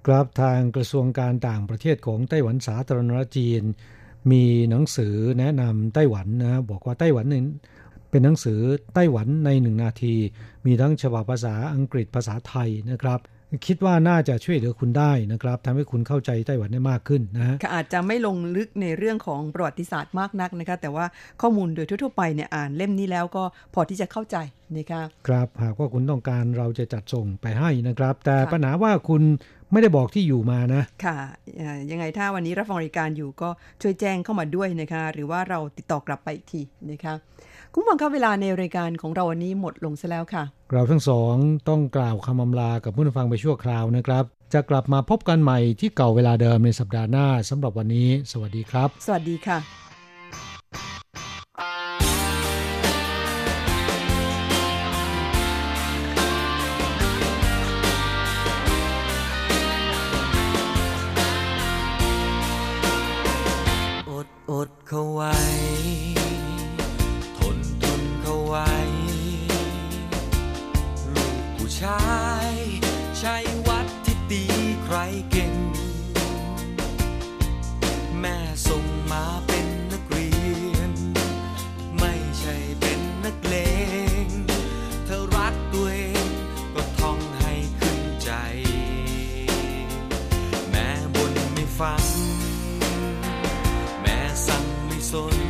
[0.06, 3.62] ครับทางกระทรวงการต่างประเทศของไต้หวันสาธารณรัฐจีน
[4.30, 7.44] มีหนังสือแนะนำไต้หวันนะบอกว่าไต้หวันหนึ่ง
[8.10, 8.60] เป็นหนังสือ
[8.94, 10.14] ไต้หวันในหนึ่งนาที
[10.66, 13.20] มีทั้งฉบับภาษาอังกฤษภาษาไทยนะครับ
[13.66, 21.06] คิดว่าน่าจะช่วยเหลือคุณได้นะครับทำให้คุณเข้าใจไต้หวันได้มากขึ้นนะฮะค่ะอาจจะไม่ลงลึกในเรื่องของประวัติศาสตร์มากนักนะคะแต่ว่า
[21.40, 23.42] ข้อมูลโดยทั่วๆไปเนี่ยอ่านเล่มนี้แล้วก็
[23.74, 24.36] พอที่จะเข้าใจ
[24.76, 29.22] นะคะครับหากว่าคุณต้องการเราจะจัดส่งไปให้นะครับ แต่ค่ะปัญหาว่าคุณ
[29.74, 31.16] ไม่ได้บอกที่อยู่มานะ ค่ะ
[31.58, 33.48] เอ่อยังไงถ้าวันนี้รับฟังรายการอยู่ก็
[33.82, 37.14] ช่วยแจ้งเข้ามาด้วยนะคะ หรือว่าเราติดต่อกลับไปอีกทีนะคะ
[37.72, 41.34] คุณผู้ฟังครับเวลาในรายการของเราวันนี้หมดลงซะแล้วค่ะ เราทั้งสอง
[41.68, 49.83] ต้องกล่าวคำอำลากับผู้ฟังไปชั่วคราวนะครับ จะกลับมาพบกันใหม่ที่เก่าเวลาเดิมในสัปดาห์หน้าสำหรับวันนี้ สวัสดีครับ สวัสดีค่ะ
[64.96, 65.36] เขาไว้
[67.38, 68.70] ทนทนเขาไว้
[71.14, 72.02] ลูกผู้ชา
[72.48, 72.50] ย
[73.18, 73.36] ใช้
[73.68, 74.42] วัดที่ตี
[74.84, 74.96] ใคร
[75.30, 75.53] เก่ง
[95.22, 95.43] ง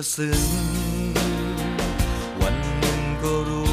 [0.00, 0.42] ก็ซึ้ง
[2.40, 3.70] วันหนึ่งก็รู้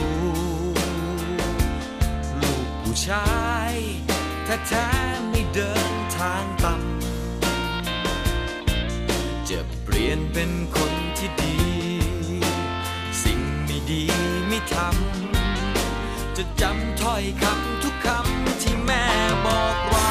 [2.41, 3.29] ลูกผู้ชา
[3.71, 3.73] ย
[4.45, 11.57] แท้ๆไม่เดินทางต่ำเจ็บลี่ยนเป็นคนที่ดี
[13.23, 14.03] สิ่งไม่ดี
[14.47, 19.03] ไม่ทำ จะจำถ้อยคำทุกคำที่แม่
[19.45, 20.04] บอกเรา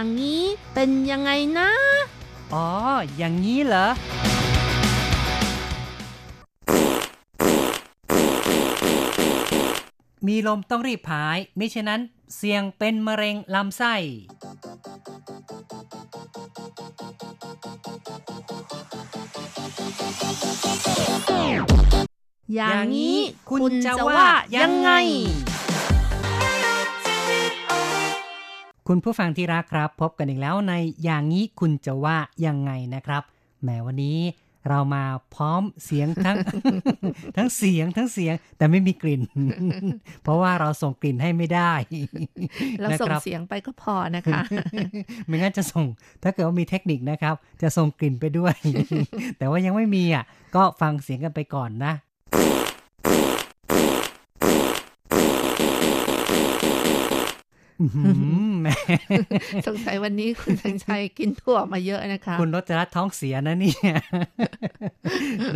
[0.00, 1.70] อย่างนี้เป็นยังไงนะ
[2.54, 2.68] อ๋อ
[3.16, 3.86] อย่างนี้เหรอ
[10.26, 12.00] มีลมต้องรีบผายมิฉะนั้น
[12.36, 13.94] เสี่ยงเป็นมะเร็งลำไส้
[22.54, 23.18] อย่างนี้
[23.50, 24.24] คุณจะว่า
[24.56, 24.90] ยังไง
[28.92, 30.72] คุณผู้ฟังที่รักครับ พบกันอีกแล้วใน
[31.04, 33.22] อย่างนี้คุณจะว่ายังไงนะครับ
[33.62, 34.18] แหมวันนี้
[34.68, 36.36] เรามาพร้อมเสียงทั้ง
[37.36, 39.22] ทั้งเสียงทั้งเสียงแต่ไม่มีกลิ่น
[40.22, 41.72] เพราะว่าเราส่งกลิ่นให้ไม่ได้
[42.80, 44.40] เราส่งนะครับเสียงไปก็พอนะคะ
[45.26, 45.86] ไม่งั้นจะส่ง
[46.22, 48.54] ถ้าเกิดว่ามีเทคนิคนะครับ จะส่งกลิ่นไปด้วย
[49.38, 50.24] แต่ว่ายังไม่มีอะ
[50.56, 51.94] ก็ฟังเสียงกันไปก่อนนะ
[52.34, 52.46] อื้
[56.66, 57.69] อหือ
[58.60, 58.68] แหม
[59.66, 63.94] สงสัยวันนี้คุณสังชัยกินถั่วมาเยอะนะคะ คุณรจรัสท้องเสียนะเนี่ย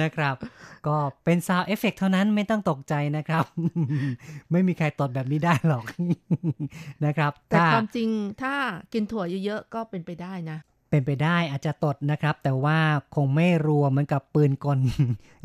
[0.03, 0.35] นะครับ
[0.87, 3.45] ก็เป็น sound effect เท่านั้นไม่ต้องตกใจนะครับ
[4.53, 5.85] ไม่มีใครตดแบบนี้ได้หรอก
[7.05, 8.09] นะครับ แต่ถ้าความจริง
[8.43, 8.55] ถ้า
[8.93, 10.59] กินถั่วเยอะๆก็เป็นไปได้นะ
[10.95, 12.79] เป็นไปได้อาจจะตดนะครับ แต่ว่า
[13.15, 14.79] คงไม่รัวเหมือนกับปืนกล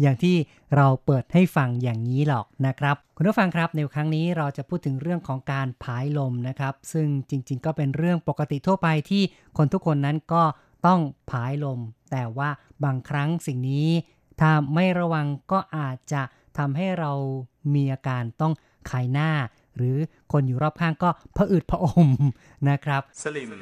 [0.01, 0.35] อย่างที่
[0.75, 9.23] เราเปิดให้ฟังอย่างนี้หรอกนะครับ คุณผู้ฟังครับในครั้งนี้เราจะพูดถึงเรื่องของการผายลมนะครับ ซึ่งจริง ๆ ก็เป็นเรื่องปกติทั่วไปที่
[9.57, 10.43] คนทุกคนนั้นก็
[10.87, 10.99] ต้อง
[11.31, 11.79] ผายลม
[12.11, 12.49] แต่ว่า
[12.83, 13.89] บางครั้งสิ่งนี้
[14.39, 16.21] ถ้าไม่ระวังก็อาจจะ
[16.57, 17.11] ทำให้เรา
[17.73, 18.53] มีอาการต้อง
[18.89, 19.29] ขายหน้า
[19.75, 19.97] หรือ
[20.31, 22.09] คนอยู่รอบข้างก็ผะอืดผะอม
[22.69, 23.53] นะครับ สลิม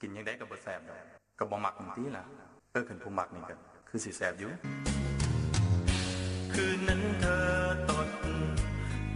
[0.00, 1.09] กินยังได้กับบ่แสบดอ
[1.40, 1.74] กกับบ่มัก
[2.04, 2.24] นี่ล่ะ
[2.72, 3.54] เออคันผู้มักนี่ก็
[3.88, 4.48] คือสิแสบอยู่
[6.52, 7.48] คืนนั้นเธอ
[7.90, 8.08] ตด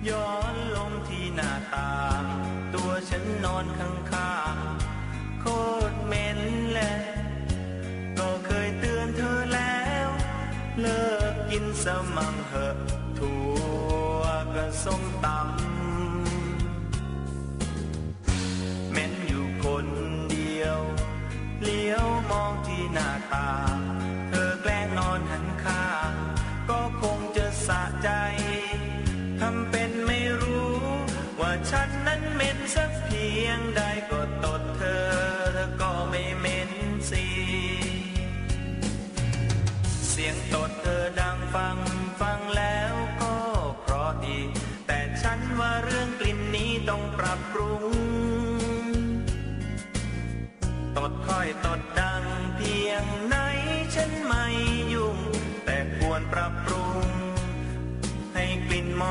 [0.08, 2.24] ย้อนลมที่หน้าต่าง
[2.74, 5.44] ตัวฉันนอนข้างๆโค
[5.90, 6.40] ตรเหม็น
[6.72, 6.94] แหละ
[8.18, 10.08] ก็เคยเตือนเธอแล้ว
[10.80, 12.76] เลิกกินสมังเหอะ
[13.18, 13.44] ถั่
[14.18, 14.22] ว
[14.54, 15.73] กับส้มตำ
[22.94, 23.73] หน้าต่า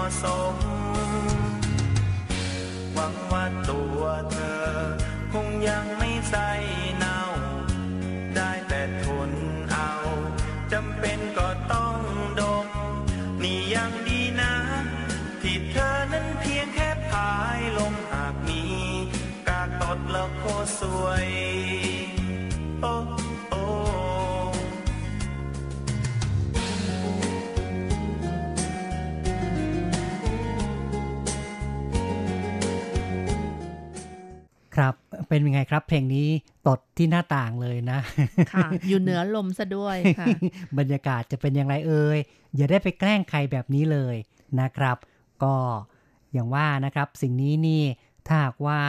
[0.07, 0.55] ะสม
[2.93, 4.67] หวังว่าตัวเธอ
[5.33, 6.49] คงยังไม่ใส่
[6.97, 7.19] เน่า
[8.35, 9.31] ได้แต่ทน
[9.71, 9.91] เอา
[10.71, 11.97] จำเป็นก็ต้อง
[12.39, 12.67] ดม
[13.43, 14.53] นี่ยังดีนะ
[15.41, 18.63] ที่เธอนั้นเพียงแค่พายลมหากมี
[19.47, 20.43] กาตดแล้วโค
[20.79, 21.27] สวย
[35.29, 36.27] เป็นยังไงครับ เพลงนี้
[36.67, 37.99] ตดที่หน้าต่างเลยนะ
[38.53, 40.27] ค่ะ อยู่เหนือลมซะด้วยค่ะ
[40.77, 42.17] บรรยากาศจะเป็นอย่างไรเอ่ย
[42.55, 44.15] อย่าได้ไปแกล้งใครแบบนี้เลย
[44.61, 44.97] นะครับ
[45.43, 45.55] ก็
[46.33, 47.83] อย่างว่านะครับ สิ่งนี้นี่
[48.27, 48.79] ถ้าหากว่า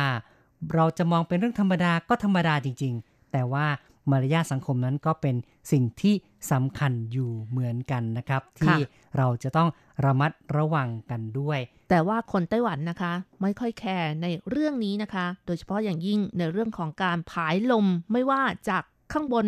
[0.74, 3.66] เราจะมองเป็นเรื่องธรรมดาก็ธรรมดาจริง ๆ แต่ว่า
[4.10, 5.36] มารยาทสังคมนั้นก็เป็น
[5.72, 6.14] สิ่งที่
[6.52, 8.80] สำคัญอยู่เหมือนกันนะครับ ที่
[9.16, 9.68] เราจะต้อง
[10.04, 11.58] ระมัดระวังกันด้วย
[11.90, 18.82] แต่ว่าคนไต้หวันนะคะ ไม่ค่อยแคร์ในเรื่องนี้นะคะ โดยเฉพาะอย่างยิ่งในเรื่องของการผายลมไม่ว่าจาก
[19.12, 19.46] ข้างบน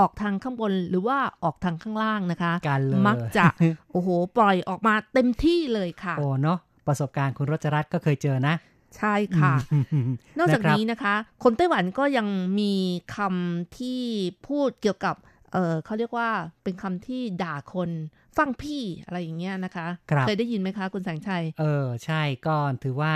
[0.00, 3.44] ออกทางข้างบนหรือว่าออกทางข้างล่างนะคะกันเลยมักจะ
[3.92, 8.54] โอ้โหปล่อยออกมาเต็มที่เลยค่ะโอ้เนาะประสบการณ์คุณรจรัตน์ก็เคยเจอนะ
[8.96, 11.14] ใช่ค่ะอืมนอกจากะครับนี้นะคะ
[11.44, 12.26] คนไต้หวันก็ยัง
[12.60, 12.74] มี
[13.16, 14.02] คำที่
[14.48, 15.16] พูดเกี่ยวกับ
[15.52, 16.28] เออเขาเรียกว่า
[16.62, 17.90] เป็นคำที่ด่าคน
[18.38, 23.14] ฟังพี่อะไรอย่างเงี้ยนะคะครับเคยได้ยินไหมคะ คุณแสงชัย เออ ใช่ก็ถือว่า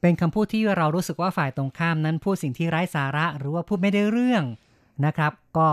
[0.00, 4.44] เป็นคำพูดที่เรารู้สึกว่าฝ่ายตรงข้ามนั้นพูดสิ่งที่ไร้สาระหรือว่าพูดไม่ได้เรื่อง
[5.06, 5.68] นะครับ ก็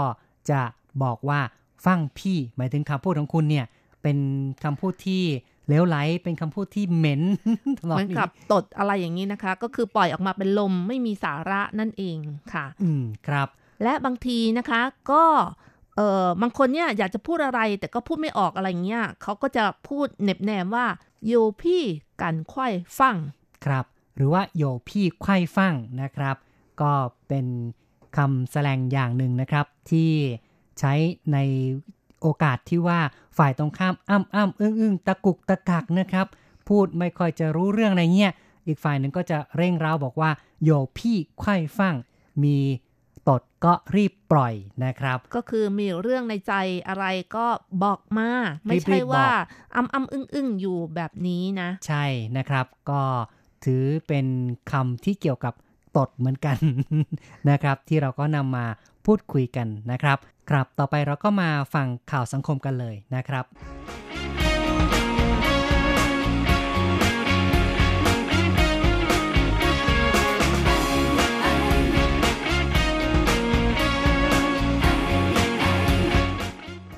[0.50, 0.62] จะ
[1.04, 1.40] บอกว่า
[1.86, 3.66] ฟังพี่ หมายถึงคำพูดของคุณเนี่ย
[4.02, 4.18] เป็น
[4.64, 5.24] คำพูดที่
[5.68, 7.22] เลวไหลเป็นคำพูดที่เหม็น
[7.78, 12.18] ทำนองเหมือนนี้กับตดอะไรอย่างนี้นะคะ ก็คือปล่อยออกมาเป็นลมไม่มีสาระนั่นเอง
[12.54, 13.48] ค่ะ อืมครับ
[13.84, 15.24] และบางทีนะคะก็
[15.96, 20.86] เออบางคนเนี่ยอยากจะพูดอะไรแต่ก็พูดไม่ออกอะไรเงี้ยเขาก็จะพูดเหน็บแนมว่า
[21.28, 21.84] โยพี่
[22.22, 23.16] กันควายฟัง
[23.66, 26.36] ครับ หรือว่าโยพี่ไขว้ฟั่งนะครับ
[26.82, 26.92] ก็
[27.28, 27.46] เป็น
[28.18, 30.12] คำแสดงอย่างหนึ่งนะครับ ที่
[30.80, 30.94] ใช้
[31.34, 31.38] ใน
[32.22, 33.00] โอกาสที่ว่า
[33.38, 36.28] ฝ่ายตรงข้ามอ้ำอ้ำอึ้งอึ้งตะกุกตะกักนะครับ
[36.68, 38.34] พูดไม่ค่อยจะรู้เรื่องอะไรเงี้ย
[38.68, 40.30] อีกฝ่ายหนึ่งก็จะเร่งร้าวบอกว่า
[40.64, 41.96] โยพี่ไขว้ฟั่ง
[42.44, 42.58] มี
[43.30, 44.54] ตดก็รีบปล่อย
[44.86, 46.54] นะครับ ก็คือมีเรื่องในใจ
[46.88, 47.46] อะไรก็
[47.84, 48.30] บอกมา
[48.66, 49.30] ไม่รีใช่บๆบอกว่า
[49.76, 52.06] อ้ำอ้ำอึ้งอึ้งอยู่แบบนี้นะ ใช่
[52.38, 53.02] นะครับ ก็
[53.66, 54.28] ถือเป็น
[54.72, 55.54] คำที่เกี่ยวกับ
[55.98, 56.58] ตดเหมือนกัน
[57.50, 58.66] นะครับ ที่เราก็นำมา
[59.06, 60.18] พูดคุยกันนะครับ
[60.50, 63.46] ครับต่อไปเราก็มาฟังข่าวสังคมกันเลยนะครับ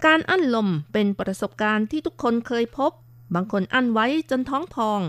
[0.05, 2.91] การอั้นลมเป็นประสบการณ์ที่ทุกคนเคยพบ
[3.35, 4.99] บางคนอั้นไว้จนท้องพอง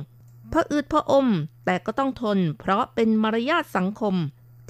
[0.53, 1.27] พระอืดพระอม
[1.65, 4.15] แต่ก็ต้องทน เพราะเป็นมารยาทสังคม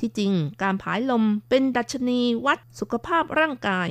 [0.01, 0.33] ที่จริง
[0.63, 3.89] การผายลมเป็นดัชนีวัดสุขภาพร่างกาย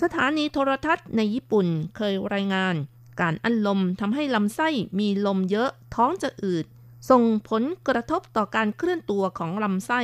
[0.00, 1.66] สถานีโทรทัศน์ในญี่ปุ่น
[1.96, 2.74] เคยรายงาน
[3.20, 4.68] การอั้นลมทำให้ลำไส้
[4.98, 6.64] มีลมเยอะท้องจะอืด
[7.10, 10.00] ส่งผลกระทบต่อการเคลื่อนตัวของลำไส้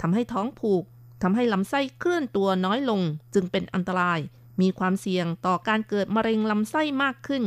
[0.00, 0.84] ทำให้ท้องผูก
[1.22, 3.00] ทำให้ลำไส้เคลื่อนตัวน้อยลง
[3.34, 4.20] จึงเป็นอันตราย
[4.60, 7.44] มีความเสี่ยงต่อการเกิดมะเร็งลำไส้มากขึ้น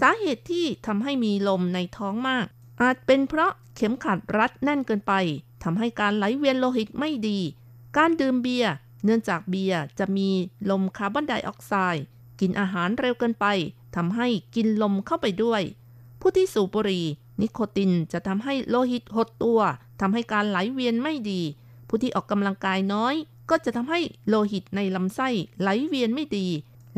[0.00, 2.46] สาเหตุที่ทำให้มีลมในท้องมาก
[2.82, 5.12] อาจเป็นเพราะเข็มขัดรัดแน่นเกินไป
[5.64, 7.38] ทำให้การไหลเวียนโลหิตไม่ดี
[7.96, 8.72] การดื่มเบียร์
[9.04, 10.28] เนื่องจากเบียร์จะมี
[10.70, 12.04] ลมคาร์บอนไดออกไซด์
[12.40, 13.46] กินอาหารเร็วเกินไป
[13.96, 15.62] ทำให้กินลมเข้าไปด้วย
[16.20, 17.04] ผู้ที่สูบบุหรี่
[17.40, 19.60] นิโคตินจะทำให้โลหิตหดตัว
[20.00, 21.40] ทำให้การไหลเวียนไม่ดี
[21.88, 23.14] ผู้ที่ออกกำลังกายน้อย
[23.50, 25.28] ก็จะทำให้โลหิตในลำไส้
[25.60, 26.46] ไหลเวียนไม่ดี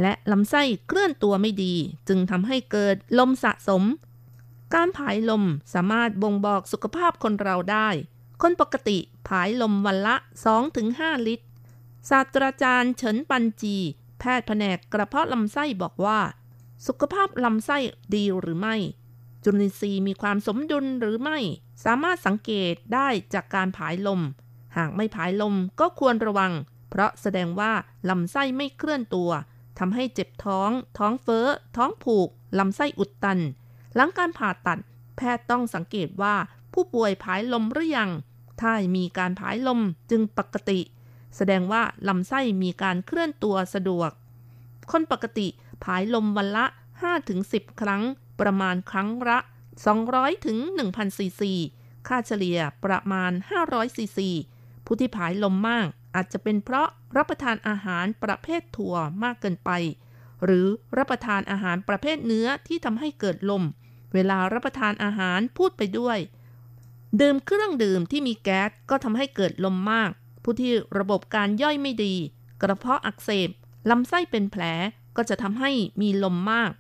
[0.01, 1.75] และลำไส้เคลื่อนตัวไม่ดี
[2.09, 3.83] จึงทำให้เกิดลมสะสม
[4.75, 5.45] การผายลม
[5.75, 7.89] สามารถบ่งบอกสุขภาพคนเราได้
[8.45, 10.17] คนปกติผายลมวันละ
[10.71, 11.47] 2-5 ลิตร
[12.11, 13.77] ศาสตราจารย์เฉินปันจี
[14.19, 16.21] แพทย์แผนกกระเพาะลำไส้บอกว่า
[16.87, 17.79] สุขภาพลำไส้
[18.15, 18.77] ดีหรือไม่
[19.45, 21.39] จุลินทรีย์มีความสมดุลหรือไม่
[21.85, 24.21] สามารถสังเกตได้จากการผายลม
[24.77, 26.53] หากไม่ผายลมก็ควรระวัง
[26.91, 27.73] เพราะแสดงว่า
[28.11, 29.31] ลำไส้ไม่เคลื่อนตัว
[29.79, 32.29] ทำให้เจ็บท้อง ท้องเฟ้อ ท้องผูก
[32.59, 33.39] ลำไส้อุดตัน
[33.95, 34.79] หลังการผ่าตัด
[35.17, 36.35] แพทย์ต้องสังเกตว่า
[36.73, 38.11] ผู้ป่วยผายลมหรือยัง
[38.61, 39.81] ถ้ามีการผายลม
[40.11, 40.81] จึงปกติ
[41.37, 44.11] แสดงว่าลำไส้มีการเคลื่อนตัวสะดวก
[44.91, 45.49] คนปกติ
[45.85, 46.67] ผายลมวันละ
[47.23, 48.03] 5-10 ครั้ง
[48.41, 49.39] ประมาณครั้งละ
[50.29, 51.53] 200-1,000ซีซี
[52.09, 53.33] ค่าเฉลี่ยประมาณ
[53.65, 54.29] 500 ซีซี
[54.85, 59.71] ผู้ที่ผายลมมากอาจจะเป็นเพราะรับประทานอาหารประเภทถั่วมากเกินไป
[60.45, 60.67] หรือ
[60.99, 63.65] รับประทานอาหารประเภทเนื้อที่ทำให้เกิดลม
[64.15, 66.19] เวลารับประทานอาหารพูดไปด้วย
[67.21, 70.11] ดื่มเครื่องดื่มที่มีแก๊สก็ทำให้เกิดลมมาก
[70.43, 72.15] ผู้ที่ระบบการย่อยไม่ดี
[72.63, 73.51] กระเพาะอักเสบ
[73.91, 74.63] ลำไส้เป็นแผล
[75.17, 76.73] ก็จะทำให้มีลมมาก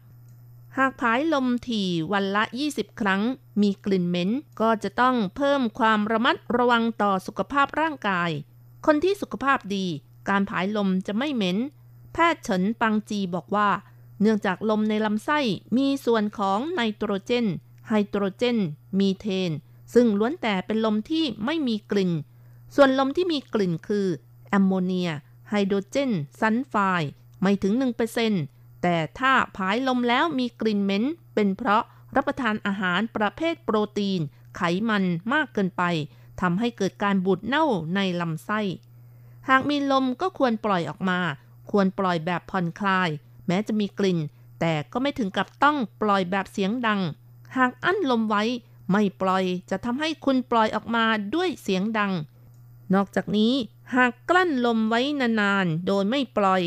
[0.78, 3.22] หากผายลมถี่วันละ 20 ครั้ง
[3.62, 8.31] มีกลิ่นเหม็นก็จะต้องเพิ่มความระมัดระวังต่อสุขภาพร่างกาย
[8.87, 9.87] คนที่สุขภาพดี
[10.28, 11.59] การผายลมจะไม่เหม็น
[12.12, 13.70] แพทย์เฉินปังจีบอกว่า
[14.20, 15.41] เนื่องจากลมในลำไส้
[15.76, 17.47] มีส่วนของไนโตรเจน
[17.89, 18.59] ไฮโดรเจน
[18.99, 19.51] มีเทน
[19.95, 22.12] ซึ่งล้วนแต่เป็นลมที่ไม่มีกลิ่น
[22.74, 24.07] ส่วนลมที่มีกลิ่นคือ
[24.49, 25.11] แอมโมเนีย
[25.49, 27.11] ไฮโดรเจน ซัลไฟด์
[27.41, 27.74] ไม่ถึง
[28.28, 31.82] 1%แต่ถ้าผายลมแล้วมีกลิ่นเหม็น เป็นเพราะ
[32.16, 34.20] รับประทานอาหารประเภทโปรตีน
[34.57, 35.82] ไขมันมากเกินไป
[36.41, 37.64] ทำให้เกิดการบูดเน่า
[37.95, 38.61] ในลำไส้
[39.49, 41.20] หากมีลมก็ควรปล่อยออกมา
[41.70, 43.09] ควรปล่อยแบบผ่อนคลาย
[43.47, 44.18] แม้จะมีกลิ่น
[44.61, 47.01] แต่ก็ไม่ถึงกับต้องปล่อยแบบเสียงดัง
[47.57, 48.43] หากอั้นลมไว้
[48.93, 52.12] ไม่ปล่อยจะทำให้คุณปล่อยออกมาด้วยเสียงดัง
[52.95, 53.55] นอกจากนี้
[53.95, 56.62] หากกลั้นลมไว้นานๆ โดยไม่ปล่อย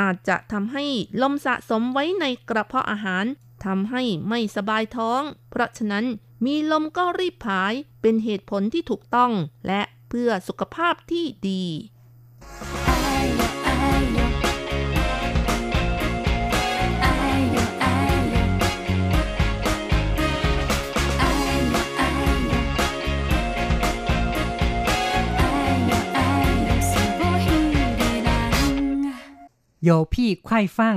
[0.00, 0.84] อาจจะทำให้
[1.22, 3.24] ลมสะสมไว้ในกระเพาะอาหาร
[3.64, 6.04] ทำให้ไม่สบายท้อง เพราะฉะนั้น
[6.44, 9.32] มีลมก็รีบผายเป็นเหตุผลที่ถูกต้อง
[9.66, 11.64] และเพื่อสุขภาพที่ดี
[29.88, 30.96] โยพี่ไขว้ฟั่ง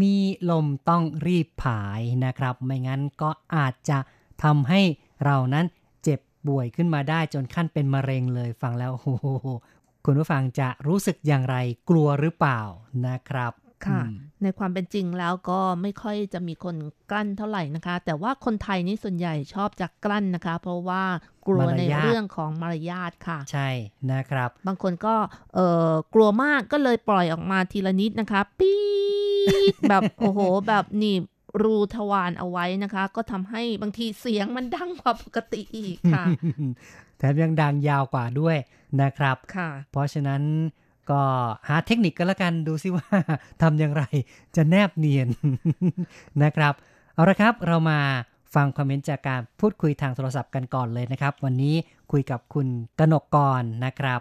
[0.00, 0.16] มี
[0.50, 3.98] ลมต้องรีบผายนะครับ ไม่งั้นก็อาจจะ
[4.44, 4.80] ทำให้
[5.24, 5.66] เรานั้น
[6.02, 9.26] เจ็บป่วยขึ้นมาได้จนขั้นเป็นมะเร็งเลยฟังแล้วโอ้โห
[10.04, 11.56] คุณผู้ฟังจะรู้สึกอย่างไร
[11.90, 12.60] กลัวหรือเปล่า
[13.06, 13.52] นะครับ
[13.86, 16.76] ค่ะอืม ในความเป็นจริงแล้วก็ไม่ค่อยจะมีคน
[17.10, 21.02] กลั้นเท่าไหร่นะคะ แต่ว่าคนไทยนี่ส่วนใหญ่ชอบจะกลั้นนะคะ เพราะว่า
[21.46, 23.68] กลัวในเรื่องของมารยาทค่ะ ใช่
[24.12, 25.14] นะครับ บางคนก็
[25.54, 28.80] เออกลัวมากก็เลยปล่อยออกมาทีละนิดนะคะ ปี๊
[29.72, 31.22] ดแบบโอ้โห แบบหนีบ
[31.62, 36.24] รูทวารเอาไว้นะคะ ก็ทำให้บางทีเสียงมันดังกว่าปกติอีกค่ะ
[37.18, 38.56] แถมยังดังยาวกว่าด้วย
[39.02, 40.42] นะครับค่ะ เพราะฉะนั้น
[41.10, 41.22] ก็
[41.68, 43.06] หาเทคนิคกันละกันดูซิว่า
[43.62, 44.02] ทำอย่างไร
[44.56, 45.28] จะแนบเนียน
[46.42, 46.74] นะครับ
[47.14, 48.00] เอาละครับเรามา
[48.54, 51.74] ฟังคอมเมนต์จากการพูดคุยทางโทรศัพท์กันก่อนเลยนะครับ วันนี้
[52.12, 54.20] คุยกับคุณกนกกรนะครับ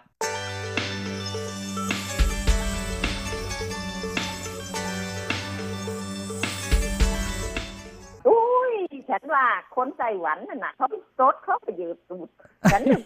[8.28, 8.74] อุ้ย
[9.10, 10.88] ฉันว่าคนไต้หวันน่ะนะเขา
[11.20, 12.30] ซดเขาไปยืดตูด
[12.72, 13.02] ฉันน่ะ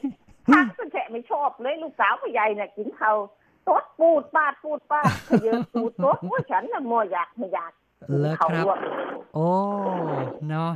[0.48, 3.14] พักก็แฉะไม่ชอบเลยลูกสาวผู้ใหญ่น่ะกินเขา
[3.70, 7.72] ซดปูดปาดปูดปาดไปยืดตูดซดว่าฉันน่ะมัวอยากไม่อยาก
[8.08, 8.78] กินแล้วเขาครับลวก
[9.36, 9.48] โอ้
[10.50, 10.72] เนาะ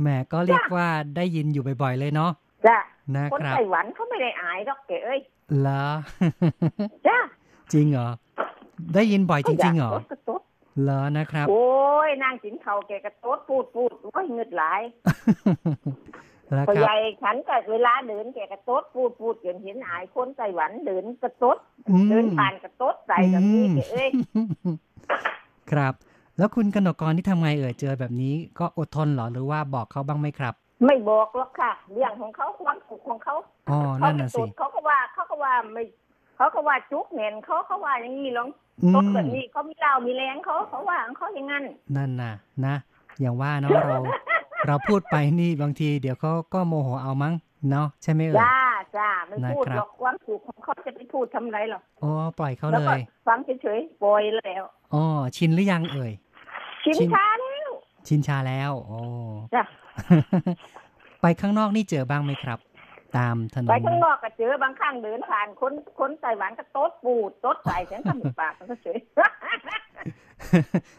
[0.00, 0.86] แหมก็เรียกว่า
[1.16, 2.30] ได้ยินอยู่บ่อยๆเลยเนาะ
[2.66, 2.78] จ้ะ
[3.16, 5.20] นะคนครับไต้หวันเขาไม่ได้อายหรอกแกเอ้ย
[5.60, 5.84] เหรอ
[7.06, 7.18] จ้ะ
[7.72, 8.08] จริงเหรอ
[8.94, 10.40] ได้ยินบ่อยจริงๆเหรอขายากซดก็ซด
[10.82, 11.64] เหรอนะครับ โอ้
[12.06, 14.80] ยนางกินเขาแกก็ซดปูดปูดโอ้ยเงืดหลาย
[16.56, 21.56] แล้วผู้ครัใหบญ่ฉันก็เวลาเดินแกก็ซดปูดปูดเห็นเห็นอายคนไต้หวันเดินก็ซด
[21.90, 24.08] อืมเดินผ่านกระต๊ดใส่กับนี่แกเอ้ย
[25.70, 25.94] ครับ
[26.38, 30.54] แล้วคุณกนกกรที่ทำไงเอ่ยเจอแบบนี้ก็อดทนเหรอหรือว่าบอกเขาบ้างไหมครับ
[30.86, 33.34] ไม่บอกหรอกค่ะ เรื่องของเขาความสุขของเขา
[33.70, 35.82] อ๋อเขานั่นไม่น่ะสุสิดเขาก็ว่าเขาก็ว่าไม่
[36.36, 38.48] เขาก็ว่าจุกเหม็นเขาเขาว่าอย่างนี้หรอก
[38.82, 41.64] อืตมดแบบนี้เขามีเหล้ามีแรงเขาเขาว่าของเขาอย่างนั้น
[41.96, 42.32] นั่นน่ะ
[42.66, 42.74] นะ
[43.20, 43.98] อย่างว่าเนาะเรา
[44.66, 47.34] เราพูดไปนี่บางทีเดี๋ยวเขาก็โมโหเอามั้ง
[47.70, 48.58] เนาะใช่ไหมเอ่ยจ้า
[48.96, 54.62] จ้าไม่พูดนะครับหรอกความสุขของเขาจะไปพูดทำไรหรอกอ๋อปล่อยเขาแล้วเลก็ยฟังเฉยๆปล่อยแล้ว
[54.94, 55.02] อ๋อ
[55.36, 56.12] ชินหรือยังเอ่ย
[56.84, 57.70] ชินชินช้าแล้ว
[58.08, 58.98] ชินชาแล้วโอ้
[59.54, 59.62] จ้ะ
[61.22, 62.58] ไปข้างนอกนี่เจอบ้างไหมครับ
[63.16, 68.98] ตามถนนไปข้างนอกก็เจอบางครั้งเดินผ่านคนคนไต้หวันก็โต๊ดปูดโต๊ดใส่ฉันทำปากมันก็เฉย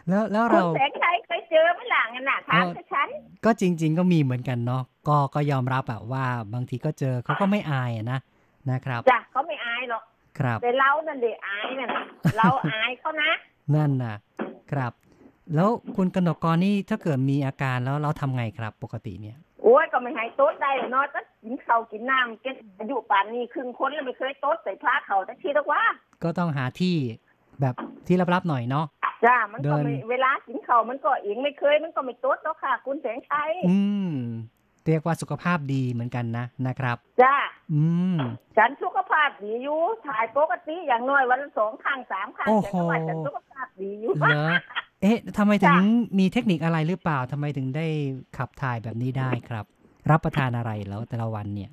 [0.08, 3.08] แล้วแล้วคุเราณแสงชัยเคยเจอไหมล่ะงั้นน่ะถามกับฉัน
[3.46, 8.20] ก็จริง ๆ ก็มีเหมือนกันเนาะก็ก็ยอมรับอะว่าบางทีก็เจอเขาก็ไม่อายอะนะ
[8.72, 10.04] นะครับจ้ะเขาไม่อายหรอก
[10.40, 12.06] ครับแต่เรานั่นเด็อายนั่นน่ะ
[12.38, 13.32] เราอายเขานะ
[13.76, 14.16] นั่นนะ
[14.72, 14.94] ครับ
[15.56, 25.84] แล้วคุณกนกกรนี่ถ้าเกิดมีอาการแล้วเราทำไงครับ ปกติเนี่ยโอ้ยก็ไม่ให้โต๊ดได้เนาะจะกินข้าวกินน้ำเก็อายุป่านนี้ครึ่งคนแล้วไม่เคยโต๊ดใส่พระเขาแต่ทีละว่า
[26.24, 26.96] ก็ต้องหาที่
[27.62, 27.76] แบบ
[28.08, 28.86] ที่ลับๆหน่อยเนาะ
[29.26, 34.14] จ้ามันก็เดินไม่เวลากินข้าวมันก็เองไม่เคยมันก็ไม่โต๊ดแล้วค่ะ คุณแสงชัยอืม
[34.88, 37.36] เรียกว่าสุขภาพดีเหมือนกันนะนะครับ จ้า
[37.74, 37.84] อื
[38.16, 38.18] ม
[38.58, 44.50] ฉันสุขภาพดีอยู่ถ่ายปกติอย่างน้อยวันละสองครั้งสามครั้งโอ้แต่โหก็ว่าฉันสุขภาพดีอยู่เหรอ
[45.02, 47.86] เอ๊ะทำไมถึงจ้ะมีเทคนิคอะไรหรือเปล่าทำไมถึงได้
[48.38, 49.66] ขับถ่ายแบบนี้ได้ครับ
[50.10, 51.72] รับประทานอะไรแล้วแต่ละวันเนี่ย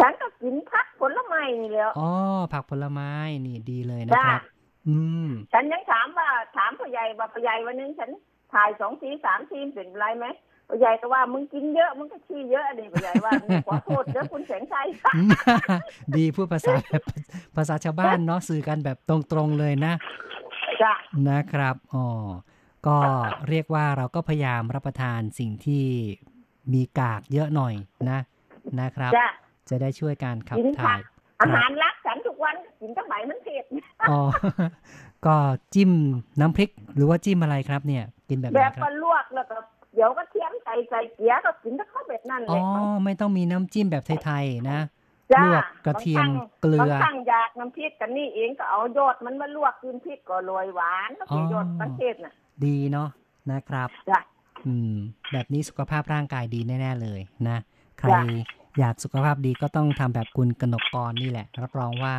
[0.00, 2.10] ฉันก็กินพักผลไม้นี่แหล้วอ๋อ
[2.52, 3.10] ผักผลไม้
[3.46, 4.40] นี่ดีเลยนะครับ
[4.88, 4.96] อื
[5.26, 8.10] ม ฉันยังถามว่าถามพ่อใหญ่ว่าพ่อใหญ่วันหนึงฉัน
[8.54, 10.26] ถ่ายสองทีสามทีเป็นไรไหม
[10.68, 13.32] พ่อใหญ่ก็ว่ามึงกินเยอะมึงก็ขี้เยอะดิพ่อใหญ่ว่า
[13.66, 14.86] ขอโทษเด้อคุณแสงชัย
[16.16, 17.02] ดีพูดภาษาแบบ
[17.56, 19.92] ภาษาชาวบ้านเนาะสื่อกันแบบตรงๆเลยนะ
[20.82, 20.94] จ้ะ
[21.28, 22.06] นะครับอ๋อ
[22.86, 22.98] ก็
[23.48, 25.86] เรียกว่าเราก็พยายามรับประทานสิ่งที่
[26.72, 27.74] มีกากเยอะหน่อย
[28.10, 28.20] นะ
[28.80, 29.28] นะครับจ้ะ
[29.68, 31.00] จะได้ช่วยการขับกินถ่าย
[31.40, 33.64] อาหารรักฉันทุกวันกินตั้งไหนมันเผ็ด
[34.10, 34.20] อ๋อ
[35.26, 35.36] ก็
[35.74, 35.90] จิ้ม
[36.40, 39.56] น้ำพริกหรือว่าจิ้มอะไรครับเนี่ย กินแบบไหแบนบครัก็บลวกแล้วก็
[39.94, 42.62] เดี๋ยวก็เทียมใส่ใส่เกี๊ยก็กินแต่ข้าวแบบนั้นเลอ๋อย
[43.04, 44.78] ไม่ต้องมีน้ำจิ้มแบบไทยๆนะ
[45.32, 46.32] จ้าลวกกระเทียมบางครั้ง
[46.62, 52.34] เกลือบางครั้งอยากน้ำพริกกันนี่เองก็เอายอดมันมาลวกกินพริกก็โรยหวานก็เป็นอ๋อยอดประเทศน่ะ
[52.66, 53.08] ดีเนาะ
[53.52, 54.20] นะครับจ้ะ
[54.66, 54.94] อืม
[55.32, 57.58] แบบนี้สุขภาพร่างกายดีแน่ ๆ เลยนะ
[57.98, 58.22] ใครจ้ะ
[58.78, 62.14] อยากสุขภาพดีก็ต้องทำแบบคุณกนกกรนี่แหละรับรองว่า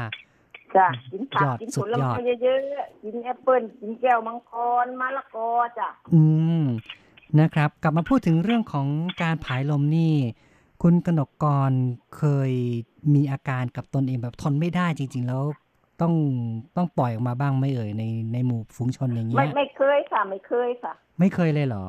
[0.76, 6.22] จ้ะกินผักยอดกินสุผดลยอดไม้เยอะๆกินแอปเปิ้ลกินแก้วมังกรมะละกอจ้ะอื
[6.62, 6.66] ม
[7.40, 8.88] นะครับ กลับมาพูดถึงเรื่องของ
[9.22, 10.14] การผายลมนี่
[10.84, 11.72] คุณกนกกร
[12.18, 12.52] เคย
[13.14, 15.44] มีอาการกับตนเองแบบทนไม่ได้จริง ๆ แล้ว
[16.02, 16.14] ต้อง
[16.76, 21.86] ต้องปล่อยออกมาบ้างไหม่เอ่ยในในหมู่ฝูงชนอย่างเงี้ไม่ยไม่เคยค่ะ ไม่เคยค่ะ ไม่เคยเลยเหรอ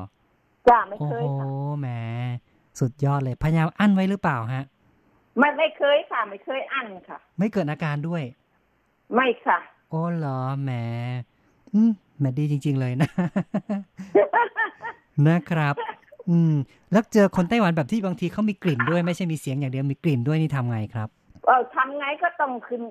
[0.69, 1.47] จ้ะไม่โอ้เคยโหค่ะ
[1.79, 1.87] แหม
[2.79, 4.63] สุดยอดเลยพยายามอั้นไว้หรือเปล่าฮะ
[5.39, 8.23] ไม่ไม่เคยค่ะ ไม่เคยอั้นค่ะ ไม่เกิดอาการด้วย
[9.15, 10.71] ไม่ค่ะโอ้เหรอแหม
[11.73, 13.09] อืมแหมดีจริง ๆ เลยนะ
[15.27, 15.75] นะครับ
[16.29, 16.53] อืม
[16.91, 21.09] แล้วเจอคนไต้หวันแบบที่บางทีเขามีกลิ่นด้วยไม่ใช่มีเสียงอย่างเดียวมีกลิ่นด้วยนี่ทำไงครับ
[21.47, 22.81] เออทำไงก็ต้องขึ้น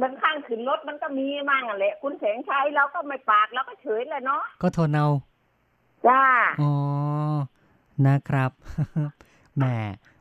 [0.00, 5.08] บางข้างขึ้นรถมันก็มีมั่งอะแหละคุณแสงชัยเราก็ไม่ปากเราก็เฉยเลยเนาะก็ทนเอา
[6.06, 6.22] จ้า
[6.62, 6.72] อ๋อ
[8.06, 8.50] นะครับ
[9.56, 9.64] แหม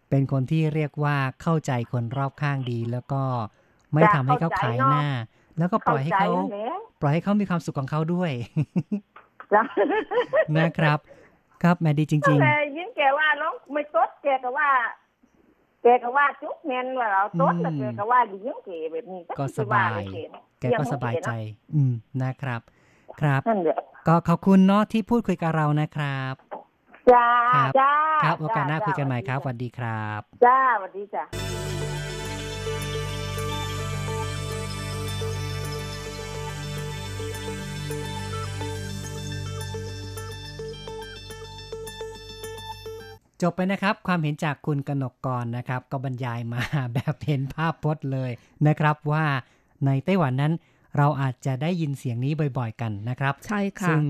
[0.10, 3.22] เป็นคนที่เรียกว่าเข้าใจคนรอบข้างดี แล้วก็
[3.94, 5.08] ไม่จ้ะทำให้เขาเข้าใจขายเนอะหน้า
[5.58, 8.32] แล้วก็ปล่อยให้เขาเข้าใจแล้วปล่อยให้เขามีความสุขของเขาด้วย
[9.54, 9.64] จ้า
[10.58, 11.00] นะครับ
[11.64, 14.70] ครับแหมดีจริงแต่ยิ่งแกว่าน้องไม่ตดแกก็ว่า
[15.84, 21.30] แกก็ว่าจุกเงินว่าเราตดแล้วอืมแกก็ว่ายิ่งแกแบบนี้ก็จะสบายว่อะไรแกๆแกก็สบายใจ
[21.75, 22.61] อืมนะครับ
[23.21, 26.34] ครับนั่นแหละก็ขอบคุณเนาะที่พูดคุยกับเรานะครับ
[27.13, 31.23] จ้าครับจ้าครับโอกาสหน้าจ้คุยกันใหม่ครับสวัสดีครับ จ้าสวัสดีจ้า
[43.42, 46.62] จบไปนะครับความเห็นจากคุณกนกกรนะครับ ก็บรรยายมา
[46.94, 48.32] แบบเห็นภาพพจน์เลย
[48.68, 49.26] นะครับว่า
[49.86, 50.54] ในไต้หวันนั้น
[50.98, 54.04] เราอาจจะได้ยินเสียงนี้บ่อยๆกันนะครับ ใช่ค่ะ ซึ่ง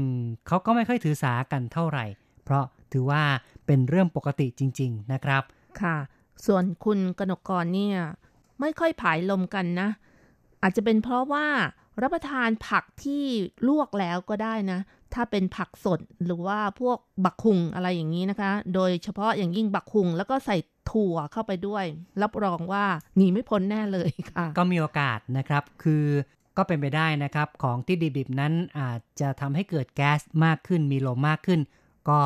[0.47, 2.05] เขาก็ไม่ค่อยถือสากันเท่าไหร่
[2.43, 2.63] เพราะ
[2.93, 3.21] ถือว่า
[3.65, 5.43] เป็นเรื่องปกติจริง ๆนะครับ
[5.81, 5.97] ค่ะ
[6.45, 7.97] ส่วนคุณกนกกรเนี่ย
[8.59, 9.89] ไม่ค่อยผายลมกันนะ
[10.61, 11.47] อาจจะเป็นเพราะว่า
[12.01, 13.23] รับประทานผักที่
[13.67, 14.79] ลวกแล้วก็ได้นะ
[15.13, 20.57] ถ้าเป็นผักสดหรือว่าพวกบักคุงอะไรอย่างนี้นะคะ โดยเฉพาะอย่างยิ่งบักคุงแล้วก็ใส่
[20.91, 21.85] ถั่วเข้าไปด้วย
[22.21, 22.85] รับรองว่า
[23.17, 26.05] หนีไม่พ้นแน่เลยค่ะ ก็มีโอกาสนะครับ คือ
[26.57, 31.59] ก็เป็นไปได้นะครับ ของที่ดิบๆนั้นอาจจะทำให้เกิดแก๊สมากขึ้น มีลมมากขึ้น
[32.09, 32.21] ก็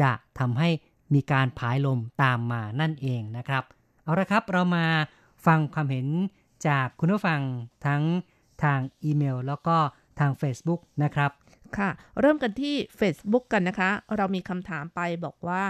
[0.00, 0.68] จะทำให้
[1.14, 3.64] มีการผายลมตามมานั่นเองนะครับ
[4.02, 4.86] เอาละครับเรามา
[5.46, 6.06] ฟังความเห็น
[6.66, 7.40] จากคุณผู้ฟัง
[7.86, 8.02] ทั้ง
[8.62, 9.76] ทางอีเมล แล้วก็
[10.18, 11.30] ทาง Facebook นะครับ
[11.78, 11.90] ค่ะ
[12.20, 15.62] เริ่มกันที่ Facebook กันนะคะ เรามีคำถามไปบอกว่า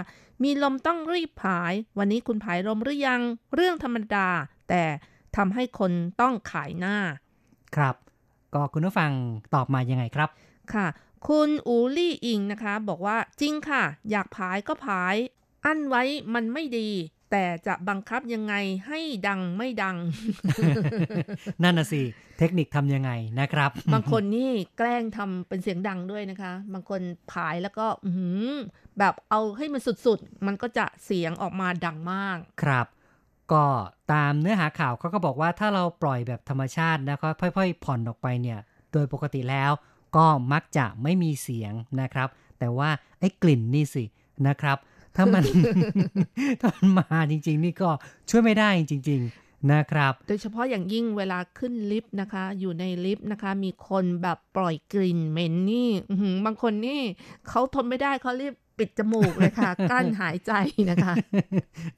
[0.43, 3.21] มีลมต้องรีบผาย วันนี้คุณผายลมหรือยัง
[3.55, 4.27] เรื่องธรรมดา
[4.69, 4.83] แต่
[5.37, 5.91] ทำให้คน
[6.21, 6.97] ต้องขายหน้า
[7.75, 7.95] ครับ
[8.53, 9.11] ก็คุณผู้ฟัง
[9.55, 10.29] ตอบมายังไงครับ
[10.73, 10.87] ค่ะ
[11.27, 15.15] คุณอูลี่อิงนะคะ บอกว่าจริงค่ะ อยากผายก็ผาย
[15.65, 16.89] อั้นไว้มันไม่ดี
[17.31, 18.53] แต่จะบังคับยังไง
[18.87, 19.97] ให้ดังไม่ดัง
[21.63, 22.01] นั่นน่ะสิ
[22.37, 27.01] เทคนิคทำยังไงนะครับ บางคนนี่แกล้งทำเป็นเสียงดังด้วยนะคะ บางคน
[27.31, 28.49] ผายแล้วก็อื้อหือ
[28.99, 32.87] แบบเอาให้มันสุดๆ มันก็จะเสียงออกมาดังมาก ครับ
[33.53, 33.65] ก็
[34.13, 38.59] ตามเนื้อหาข่าวเขาก็บอกว่าถ้าเราปล่อยแบบธรรมชาตินะครับค่อยๆ ผ่อนออกไปเนี่ย
[38.93, 39.71] โดยปกติแล้ว
[40.17, 42.27] ก็มักจะไม่มีเสียงนะครับ
[42.59, 44.03] แต่ว่าไอ้กลิ่นนี่สิ
[44.47, 44.77] นะครับ
[45.17, 45.43] ถ้ามัน
[46.61, 47.89] ถ้ามันมาจริง ๆ นี่ก็
[48.29, 57.01] ช่วยไม่ได้จริง ๆนะครับ โดยเฉพาะอย่างยิ่งเวลาขึ้นลิฟต์นะคะ อยู่ในลิฟต์นะคะ มีคนแบบปล่อยกลิ่นเหม็นนี่อื้อหือบางคนนี่
[57.47, 60.51] เขาทนไม่ได้เขารีบปิดจมูกเลยค่ะกั้นหายใจ
[60.89, 61.13] นะคะ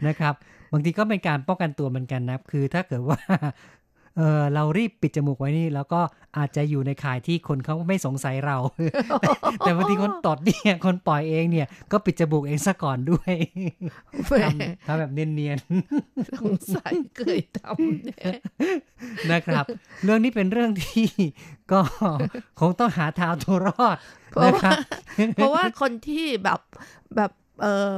[0.07, 0.33] นะครับ
[0.71, 3.19] บางทีก็เป็นการป้องกันตัวเหมือนกันนะคือถ้าเกิดว่า
[4.17, 6.01] เออเรารีบปิดจมูกไว้นี่ แล้วก็
[6.37, 8.57] อาจจะอยู่ในข่ายที่คนเขาไม่สงสัยเรา
[9.59, 13.33] แต่บางทีคนตดเนี่ยคนปล่อยเองเนี่ย ก็ปิดจมูกเองซะก่อนด้วย
[14.27, 14.33] แหม
[14.87, 15.57] ทำทำแบบเนียน
[16.39, 19.65] สงสัยเคยทำแน่ๆนะครับ
[20.03, 21.07] เรื่องนี้เป็นเรื่องที่
[21.71, 21.79] ก็
[22.59, 23.97] คงต้องหาทางตัวรอด
[24.31, 24.73] เพราะนะว่าครับ
[25.35, 26.59] เพราะว่าคนที่แบบ
[27.15, 27.31] แบบ
[27.61, 27.93] เออ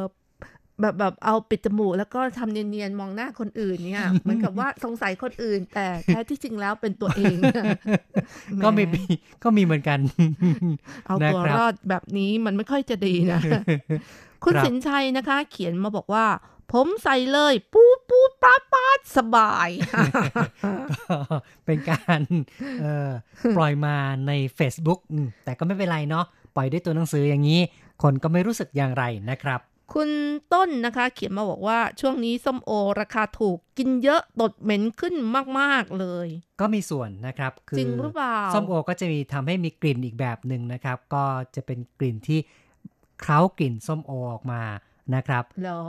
[0.81, 7.35] แบบแบบเอาปิดจมูกแล้วก็ทำเนียนๆมองหน้าคนอื่นเนี่ยเหมือนกับว่าสงสัยคนอื่น แต่แท้ที่จริงแล้วเป็นตัวเอง
[8.63, 8.93] ก็มีแห
[9.43, 9.99] ก็มีเหมือนกัน
[11.05, 13.39] เอาตัวนะครับรอดแบบนี้มันไม่ค่อยจะดีนะ
[14.43, 16.25] คุณครับสินชัยนะคะ เขียนมาบอกว่า
[16.75, 19.69] ผมใส่เลยปูดปูดปาดปาดสบาย
[21.09, 21.17] ก็
[21.65, 22.21] เป็นการ
[22.81, 23.09] เอ่อ
[23.55, 23.95] ปล่อยมา
[24.27, 26.25] ใน Facebook อืมแต่ก็ไม่เป็นไรเนาะ
[26.55, 27.59] ปล่อยด้วยตัวหนังสืออย่างนี้
[28.03, 29.59] คนก็ไม่รู้สึกอย่างไรนะครับ
[29.93, 30.09] คุณ
[30.53, 32.71] ต้นนะคะเขียนมาบอกว่าช่วงนี้ส้มโอ
[33.01, 35.15] ราคาถูกกินเยอะตดเหม็นขึ้น
[35.59, 36.27] มาก ๆ เลย
[36.61, 41.25] ก็มีส่วนนะครับ คือจริงหรือเปล่าส้มโอก็จะมีทำให้มีกลิ่นอีกแบบหนึ่งนะครับ ก็
[41.55, 42.39] จะเป็นกลิ่นที่
[43.21, 44.61] เคล้ากลิ่นส้มโอออกมา
[45.15, 45.81] นะครับเหรอ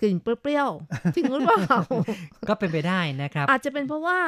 [0.00, 1.78] กลิ่นเปรี้ยวๆจริงหรือเปล่า
[2.48, 4.18] ก็เป็นไปได้นะครับ อาจจะเป็นเพราะว่า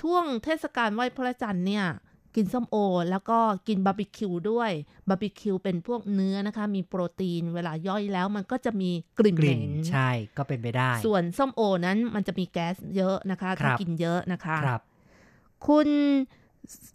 [0.00, 1.86] ช่วงเทศกาลไหว้พระจันทร์เนี่ย
[2.36, 2.76] กินส้มโอ
[3.10, 4.70] แล้วก็กินบาร์บีคิวด้วย
[5.08, 14.82] บาร์บีคิวเป็นพวกเนื้อนะคะ มีโปรตีนเวลาย่อยแล้วมันก็จะมีกลิ่นกลิ่นเหม็นนใช่ก็เป็นไปได้ ส่วนส้มโอนั้นมันจะมีแก๊สเยอะนะคะครัถ้าบกินเยอะนะคะครับ
[15.66, 15.88] คุณ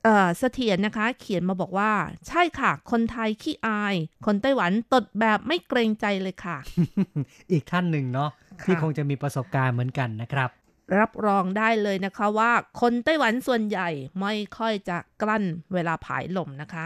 [0.03, 1.91] เอ่อเสถียรนะคะ เขียนมาบอกว่า
[2.27, 6.57] ใช่ค่ะ คนไทยขี้อาย คนไต้หวันตดแบบไม่เกรงใจเลยค่ะ
[7.51, 8.29] อีกท่านหนึ่งเนาะ
[8.61, 10.49] ค่ะที่คงจะมีประสบการณ์เหมือนกันนะครับ
[10.99, 13.89] รับรองได้เลยนะคะว่าคนไต้หวันส่วนใหญ่
[14.21, 16.85] ไม่ค่อยจะกลั้นเวลาผายลมนะคะ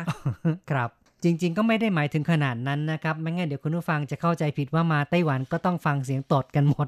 [0.72, 0.90] ครับ
[1.24, 6.88] จริง ๆ ก็ไม่ได้หมายถึงขนาดนั้นนะครับ ไม่งั้นเดี๋ยวคุณผู้ฟังจะเข้าใจผิดว่ามาไต้หวันก็ต้องฟังเสียงตดกันหมด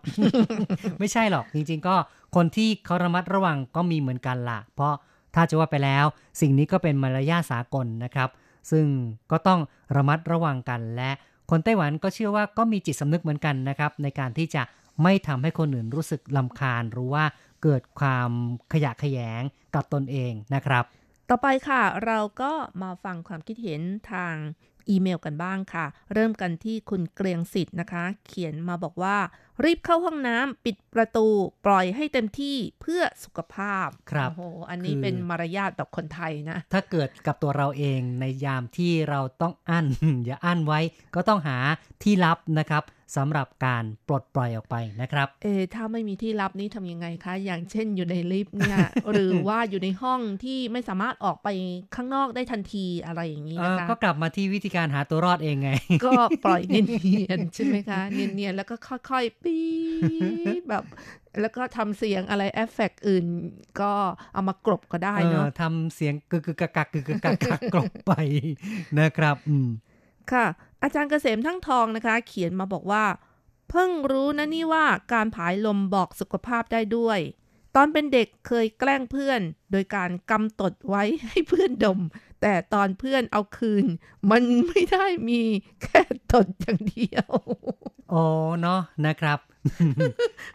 [0.99, 1.95] ไม่ใช่หรอก จริง ๆ ก็
[2.35, 4.93] คนที่เขาระมัดระวังก็มีเหมือนกันละเพราะ
[5.35, 6.05] ถ้าจะว่าไปแล้ว
[6.41, 8.29] สิ่งนี้ก็เป็นมารยาทสากลนะครับ
[8.71, 8.85] ซึ่ง
[9.31, 9.59] ก็ต้อง
[9.95, 11.11] ระมัดระวังกันและ
[11.49, 14.61] คนไต้หวันก็เชื่อว่าก็มีจิตสำนึกเหมือนกันนะครับ ในการที่จะ
[15.01, 17.23] ไม่ทำให้คนอื่นรู้สึกลำคาญหรือว่า
[17.63, 18.29] เกิดความ
[18.73, 19.41] ขยะแขยง
[19.75, 20.83] กับตนเองนะครับ
[21.29, 23.81] ต่อไปค่ะ เราก็มาฟังความคิดเห็น
[24.11, 24.35] ทาง
[24.89, 29.17] อีเมลกันบ้างค่ะ เริ่มกันที่คุณเกรียงสิทธิ์นะคะ เขียนมาบอกว่า
[29.63, 31.27] รีบเข้าห้องน้ำปิดประตู
[31.65, 39.85] ปล่อยให้เต็มที่เพื่อสุขภาพครับโอ้โหอันนี้คือเป็นมารยาทแบบคนไทยนะ ถ้าเกิดกับตัวเราเองในยามที่เราต้องอั้น
[40.25, 40.79] อย่าอั้นไว้
[41.15, 41.57] ก็ต้องหา
[42.03, 42.83] ที่ลับนะครับ
[43.19, 48.77] สำหรับการปลดปล่อยออกไปนะครับ เออถ้าไม่มีที่ลับนี้ทำยังไงคะ อย่างเช่นอยู่ในลิฟต์เนี่ย
[49.11, 51.47] หรือว่าอยู่ในห้องที่ไม่สามารถออกไป
[51.95, 55.71] ข้างนอกได้ทันทีอะไรอย่างนี้เออนะคะ ก็กลับมาที่วิธีการเอาตัวรอดเองไง
[56.05, 56.11] ก็
[56.45, 58.75] ปล่อยเนียนๆใช่ไหมคะ เนียนๆแล้วก็
[59.09, 59.63] ค่อยๆปี๊
[60.59, 60.83] ดแบบ
[61.41, 63.25] แล้วก็ทำเสียงอะไรเอฟเฟกต์อื่น
[63.81, 63.91] ก็
[64.33, 68.13] เอามากรบก็ได้เนาะเออทำเสียงกึกกึกกักกักกึกกึกกักกักกลบไป
[68.99, 69.67] นะครับอืม
[70.31, 70.45] ค่ะ
[70.83, 73.03] อาจารย์เกษมทั้งทองนะคะ เขียนมาบอกว่า
[73.69, 77.19] เพิ่งรู้นะนี่ว่าการผายลมบอกสุขภาพได้ด้วย
[77.75, 81.99] ตอนเป็นเด็กเคยแกล้งเพื่อน โดยการกำตดไว้ให้เพื่อนดม
[82.43, 83.85] แต่ตอนเพื่อนเอาคืน
[84.31, 85.41] มันไม่ได้มี
[85.83, 87.31] แค่ตดอย่างเดียว
[88.09, 88.21] โอ้
[88.61, 89.39] เนาะนะครับ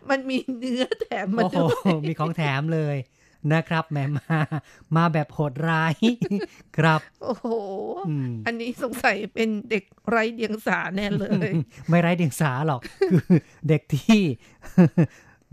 [0.08, 2.96] มันมีเนื้อแถมมาโอ้โหด้วยมีของแถมเลย
[3.52, 4.38] นะครับแหมมา
[4.96, 5.94] มาแบบโหดร้าย
[6.76, 7.46] ครับ โอ้โห
[8.08, 11.50] อืมอันนี้สงสัยเป็นเด็กไร้เดียงสาแน่เลย
[11.88, 12.80] ไม่ไร้เดียงสาหรอก
[13.10, 14.20] คือเด็กที่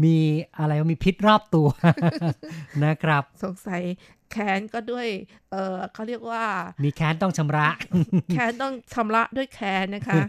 [0.04, 0.16] มี
[0.58, 1.68] อะไรวะมีพิษรอบตัว
[2.86, 3.82] นะครับ สงสัย
[4.32, 5.08] แค้นก็ด้วย
[5.52, 6.44] เออเขาเรียกว่า
[6.84, 7.68] มีแค้นต้องชำระ
[8.32, 10.22] แค้นต้องชำระด้วยแค้นนะคะ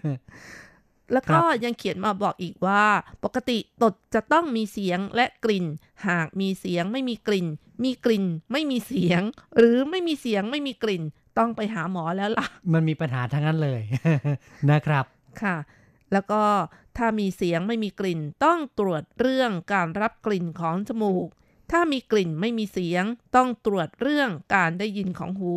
[1.12, 2.82] แล้วก็ยังเขียนมาบอกอีกว่า
[3.24, 5.66] ปกติตดจะต้องมีเสียงและกลิ่น
[6.08, 7.46] หากมีเสียงไม่มีกลิ่น
[7.84, 9.22] มีกลิ่นไม่มีเสียง
[9.56, 11.02] หรือไม่มีเสียงไม่มีกลิ่น
[11.38, 13.80] ต้องไปหาหมอแล้วล่ะ มันมีปัญหาทั้งนั้นเลย
[14.70, 15.04] นะครับ
[15.42, 15.56] ค่ะ
[16.12, 16.42] แล้วก็
[16.96, 21.28] ถ้ามีเสียงไม่มีกลิ่นต้องตรวจเรื่องการรับกลิ่นของจมูก
[21.72, 23.04] ถ้ามีกลิ่นไม่มีเสียง
[23.36, 25.54] ต้องตรวจเรื่องการได้ยินของหู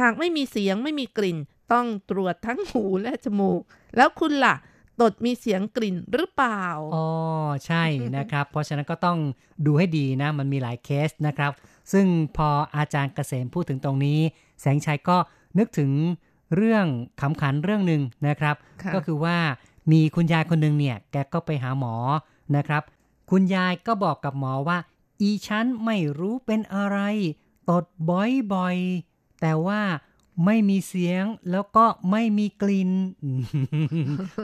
[0.00, 1.38] หากไม่มีเสียงไม่มีกลิ่น
[1.72, 3.60] ต้องตรวจทั้งหูและจมูก
[3.96, 4.54] แล้วคุณล่ะ
[5.00, 6.64] ตดมีเสียงกลิ่นหรือเปล่า
[6.94, 7.06] อ๋อ
[7.66, 7.84] ใช่
[8.16, 9.18] นะครับ เพราะฉะนั้นก็ต้อง
[9.66, 11.52] ดูให้ดีนะ มันมีหลายเคสนะครับ
[11.92, 14.18] ซึ่งพออาจารย์เกษมพูดถึงตรงนี้
[14.60, 15.16] แสงชัยก็
[15.58, 15.90] นึกถึง
[16.56, 16.86] เรื่อง
[17.20, 19.38] ขำขันเรื่องหนึ่งนะครับค่ะก็คือว่า
[19.90, 21.94] มีคุณยายคนหนึ่งเนี่ย แกก็ไปหาหมอ
[22.56, 22.82] นะครับ
[23.30, 24.78] คุณยายก็บอกกับหมอว่า
[25.20, 26.98] อีฉันไม่รู้เป็นอะไร
[27.70, 29.80] ตดบ่อยๆ แต่ว่า
[30.44, 32.90] ไม่มีเสียงแล้วก็ไม่มีกลิ่น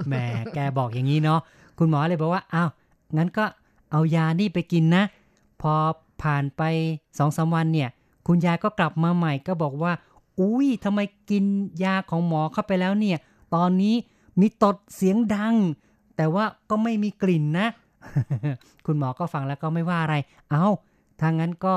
[0.07, 0.15] แหม
[0.55, 1.41] แกบอกอย่างนี้เนาะ
[1.79, 2.71] คุณหมอเลยบอกว่าอ้าว
[3.17, 3.45] งั้นก็
[3.91, 5.05] เอายานี่ไปกินนะ
[5.61, 5.73] พอ
[6.23, 6.63] ผ่านไป
[7.19, 7.89] สองสามวันเนี่ย
[8.27, 9.93] คุณยายก็กลับมาใหม่ก็บอกว่า
[10.41, 11.45] อุ้ยทำไมกิน
[11.85, 13.19] ยาของหมอเข้าไปแล้วเนี่ย
[13.55, 13.95] ตอนนี้
[14.41, 15.55] มีตดเสียงดัง
[16.17, 17.69] แต่ว่าก็ไม่มีกลิ่นนะ
[18.87, 20.17] คุณหมอก็ฟังแล้วก็ไม่ว่าอะไร
[20.51, 20.65] เอา
[21.21, 21.77] ถ้างั้นก็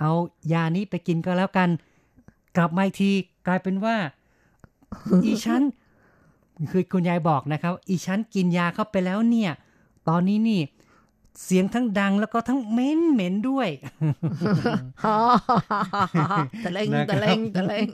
[0.00, 0.12] เอา
[0.52, 1.68] ยานี้ไปกินก็แล้วกัน
[2.56, 3.10] กลับมาอีกที
[3.46, 3.96] กลายเป็นว่า
[5.24, 5.62] อีฉัน
[6.70, 9.50] คือคุณยายบอกนะครับ อีฉันกินยาเข้าไปแล้วเนี่ย
[10.08, 10.60] ตอนนี้นี่
[11.44, 13.68] เสียงทั้งดังแล้วก็ทั้งเหม็นเหม็นด้วย
[16.64, 17.86] ตะเลงนะครับตะเลงตะเลง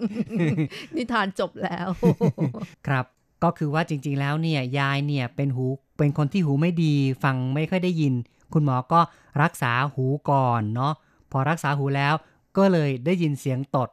[0.95, 1.87] นิทานจบแล้ว
[2.87, 3.05] ครับ
[3.45, 5.65] ก็คือว่าจริงๆแล้วเนี่ยยายเนี่ยเป็นหู
[5.99, 8.15] เป็นคนที่หูไม่ดีฟังไม่ค่อยได้ยิน
[8.53, 9.01] คุณหมอก็
[9.43, 10.93] รักษาหูก่อนเนาะ
[11.33, 12.15] พอรักษาหูแล้ว
[12.57, 13.89] ก็เลยได้ยินเสียงตด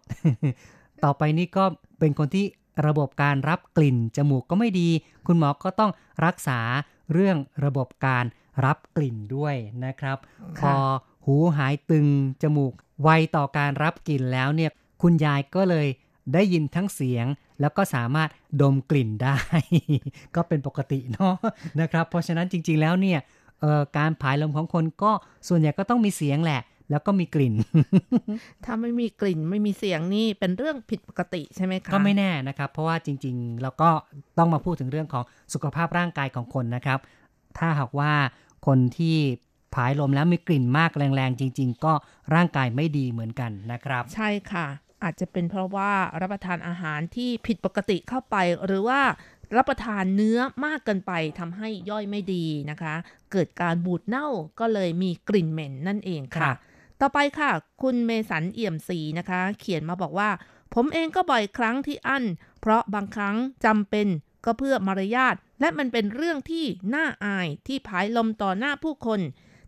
[1.04, 1.64] ต่อไปนี้ก็
[2.00, 2.46] เป็นคนที่
[2.88, 4.90] ระบบการรับกลิ่นจมูกก็ไม่ดี
[5.28, 5.92] คุณหมอก็ต้อง
[6.26, 6.60] รักษา
[7.14, 8.26] เรื่องระบบการ
[8.66, 10.18] รับกลิ่นด้วยนะครับ
[10.60, 10.78] พค่ะอ
[11.26, 12.08] หูหายตึง
[12.42, 12.74] จมูก
[13.04, 14.72] ไวต่อการรับกลิ่นแล้วเนี่ย
[15.02, 15.88] คุณยายก็เลย
[16.34, 17.26] ได้ยินทั้งเสียง
[17.62, 18.30] แล้วก็สามารถ
[18.62, 19.38] ดมกลิ่นได้
[20.36, 21.36] ก็เป็นปกติเนาะ
[21.82, 23.20] นะครับ เพราะฉะนั้นจริง ๆ แล้วเนี่ย
[23.62, 25.12] เอ่อการผายลมของคนก็
[25.48, 27.54] ส่วนใหญ่ก็ต้องมีเสียงแหละ แล้วก็มีกลิ่น
[28.66, 33.90] ถ้าไม่มีกลิ่นไม่มีเสียงนี่เป็นเรื่องผิดปกติใช่ไหมคะก็ไม่แน่นะครับ เพราะว่าจริง ๆ เราก็
[34.38, 37.00] ต้องมาพูดถึงเรื่องของสุขภาพร่างกายของคนนะครับ
[37.58, 38.12] ถ้าหากว่า
[38.68, 39.18] คนที่
[39.74, 41.94] ผายลมแล้วมีกลิ่นมากแรงๆ จริง ๆ ก็
[42.36, 44.68] ร่างกายไม่ดีเหมือนกันนะครับ ใช่ค่ะ
[45.04, 45.92] อาจจะเป็นเพราะว่า
[46.22, 48.36] รับประทานอาหารที่ผิดปกติเข้าไป
[48.66, 49.02] หรือว่า
[49.58, 52.94] รับประทานเนื้อมากเกินไปทำให้ย่อยไม่ดีนะคะ
[53.32, 54.28] เกิดการบูดเน่า
[54.60, 56.56] ก็เลยมีกลิ่นเหม็นนั่นเองครัค่ะบ
[57.02, 60.30] ต่อไปค่ะ คุณเมสันเอี่ยมศรีนะคะ เขียนมาบอกว่า
[60.76, 62.26] ผมเองก็บ่อยครั้งที่อั้น
[62.62, 63.36] เพราะบางครั้ง
[63.66, 64.08] จำเป็น
[64.46, 69.20] ก็เพื่อมารยาทและมันเป็นเรื่องที่น่าอายที่ผายลมต่อหน้าผู้คน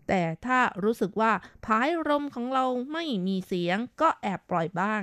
[0.08, 1.32] แต่ถ้ารู้สึกว่า
[1.66, 5.02] ผายลมของเราไม่มีเสียงก็แอบปล่อยบ้าง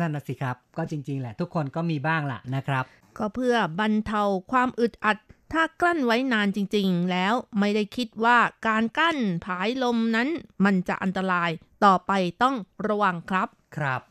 [0.00, 2.84] นั่นนะสิครับ ก็จริง ๆ แหละ ทุกคนก็มีบ้างล่ะนะครับ
[3.18, 4.22] ก็เพื่อบรรเทา
[4.52, 5.18] ความอึดอัด
[5.52, 10.28] ถ้ากลั้นไว้นานจริง ๆ แล้วไม่ได้คิดว่าการกั้นผายลมนั้น
[10.64, 11.50] มันจะอันตราย
[11.84, 12.12] ต่อไป
[12.42, 14.02] ต้องระวังครับครับ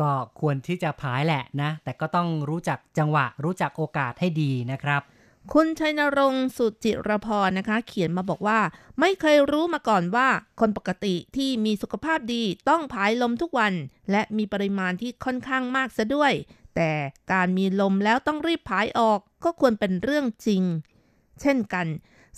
[0.00, 5.02] ก็ควรที่จะผายแหละนะ แต่ก็ต้องรู้จักจังหวะรู้จักโอกาสให้ดีนะครับ
[5.54, 8.60] คุณชัยนรงค์สุจิรพรนะคะ เขียนมาบอกว่า
[9.00, 10.28] ไม่เคยรู้มาก่อนว่า
[10.60, 13.72] คนปกติที่มีสุขภาพดีต้องผายลมทุกวัน
[14.10, 16.32] และมีปริมาณที่ค่อนข้างมากซะด้วย
[16.76, 16.90] แต่
[17.32, 20.62] การมีลมแล้วต้องรีบผายออกก็ควรเป็นเรื่องจริง
[21.40, 21.86] เช่นกัน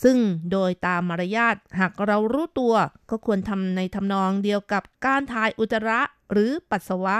[0.03, 0.17] ซึ่ง
[0.53, 2.75] โดยตามมารยาทหากเรารู้ตัว
[3.11, 6.01] ก็ควรทำในทำนองเดียวกับการถ่ายอุจจาระ
[6.33, 7.17] หรือปัสสาวะ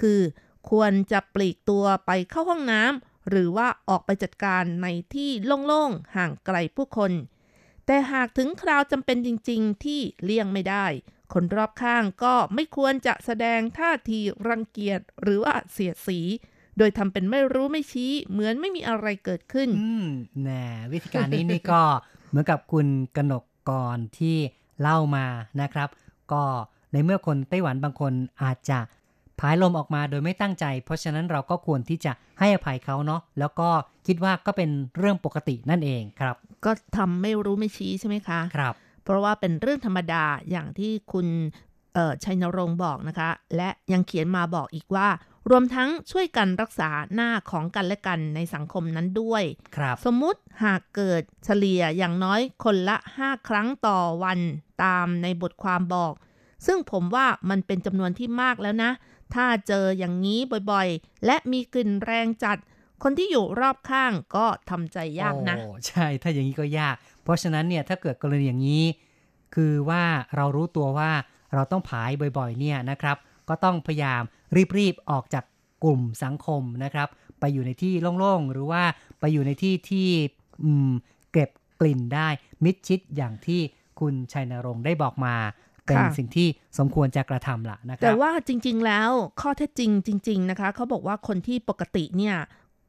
[0.00, 0.20] คือ
[0.70, 5.30] ควรจะปลีกตัวไปเข้าห้องน้ำ หรือว่าออกไปจัดการในที่
[5.66, 7.12] โล่งๆ ห่างไกลผู้คน
[7.86, 10.86] แต่หากถึงคราวจำเป็นจริงๆ ที่เลี่ยงไม่ได้
[11.32, 14.18] คนรอบข้างก็ไม่ควรจะแสดงท่าที
[14.48, 16.20] รังเกียจหรือว่าเสียดสี
[16.78, 19.68] โดยทำเป็นไม่รู้ไม่ชี้ เหมือนไม่มีอะไรเกิดขึ้น
[20.44, 21.82] แน่วิธีการนี้นี่ก็
[22.28, 24.36] เหมือนกับคุณกนกกรที่
[24.80, 25.26] เล่ามา
[25.60, 25.88] นะครับ
[26.32, 26.44] ก็
[26.92, 28.12] ในเมื่อคนไต้หวันบางคน
[28.42, 28.78] อาจจะ
[29.40, 33.68] ผายลมออกมาโดยไม่ตั้งใจ เพราะฉะนั้นเราก็ควรที่จะให้อภัยเขาเนาะแล้วก็
[34.06, 38.74] คิดว่าก็เป็นเรื่องปกตินั่นเองครับ ก็ทำไม่รู้ไม่ชี้ใช่ไหมคะครับ
[39.04, 41.26] เพราะว่าเป็นเรื่องธรรมดาอย่างที่คุณ
[41.94, 45.08] เอ่อชัยนรงค์บอกนะคะ และยังเขียนมาบอกอีกว่า
[45.50, 49.42] รวมทั้งช่วยกันรักษาหน้าของกันและกันในสังคมนั้นด้วย
[49.76, 54.38] ครับ สมมุติหากเกิดเฉลี่ยอย่างน้อยคนละ 5 ครั้งต่อวัน
[54.84, 56.14] ตามในบทความบอก
[56.66, 58.90] ซึ่งผมว่ามันเป็นจำนวนที่มากแล้วนะ
[59.34, 62.58] ถ้าเจออย่างนี้บ่อยๆ และมีกลิ่นแรงจัด
[63.02, 65.56] คนที่อยู่รอบข้างก็ทำใจยากนะ
[65.88, 68.84] ใช่ถ้าอย่างนี้ก็ยาก เพราะฉะนั้นเนี่ยถ้าเกิดกรณีอย่างนี้
[69.54, 70.04] คือว่า
[70.36, 71.10] เรารู้ตัวว่า
[71.54, 73.16] เราต้องผายบ่อยๆ เนี่ยนะครับ
[73.48, 74.22] ก็ต้องพยายาม
[74.78, 75.44] รีบๆออกจาก
[75.84, 77.08] กลุ่มสังคมนะครับ
[77.40, 78.82] ไปอยู่ในที่โล่งๆ หรือว่า
[79.20, 80.08] ไปอยู่ในที่ที่
[81.32, 81.50] เก็บ
[81.80, 82.28] กลิ่นได้
[82.64, 83.60] มิดชิดอย่างที่
[84.00, 85.34] คุณชัยนรงค์ได้บอกมา
[85.86, 89.10] เป็นค่ะสิ่งที่สมควรจะกระทำล่ะนะคแต่รับว่าจริง ๆ แล้ว
[89.40, 92.36] ข้อเท็จจริงจริง ๆ นะคะเขาบอกว่าคนที่ปกติเนี่ย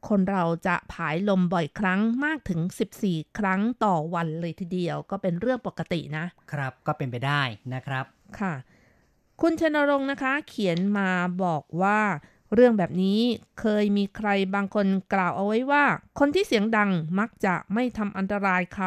[0.08, 2.60] คนเราจะผายลมบ่อยครั้งมากถึง
[3.00, 7.42] 14 ครั้งต่อวันเลยทีเดียวก็เป็นเรื่องปกตินะ ครับก็เป็นไปได้
[7.74, 8.04] นะครับ
[8.40, 8.54] ค่ะ
[9.40, 11.10] คุณชนรงค์นะคะ เขียนมา
[11.44, 12.00] บอกว่า
[12.54, 13.20] เรื่องแบบนี้
[13.60, 15.84] เคยมีใครบางคนกล่าวเอาไว้ว่า
[16.18, 18.86] คนที่เสียงดังมักจะไม่ทำอันตรายใคร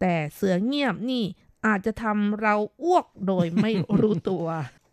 [0.00, 1.24] แต่เสือเงียบนี่
[1.66, 4.46] อาจจะทำเราอ้วกโดยไม่รู้ตัว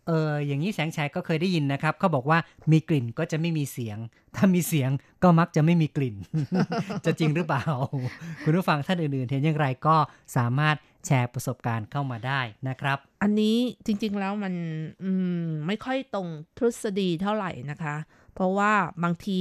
[0.08, 2.38] เออ อย่างนี้แสงชัยก็เคยได้ยินนะครับ เขาบอกว่า
[2.72, 3.98] มีกลิ่นก็จะไม่มีเสียง
[4.36, 4.90] ถ้ามีเสียง
[5.22, 6.16] ก็มักจะไม่มีกลิ่น
[7.06, 7.64] จะจริงหรือเปล่า
[8.44, 9.96] คุณผู้ฟังท่านอื่นๆ เห็นอย่างไรก็
[10.36, 13.56] สามารถแชร์ประสบการณ์เข้ามาได้นะครับ อันนี้
[13.86, 14.54] จริงๆแล้วมัน
[15.02, 15.10] อื
[15.46, 17.96] มไม่ค่อยตรงทฤษฎีเท่าไหร่นะคะ
[18.34, 19.38] เพราะว่าบางที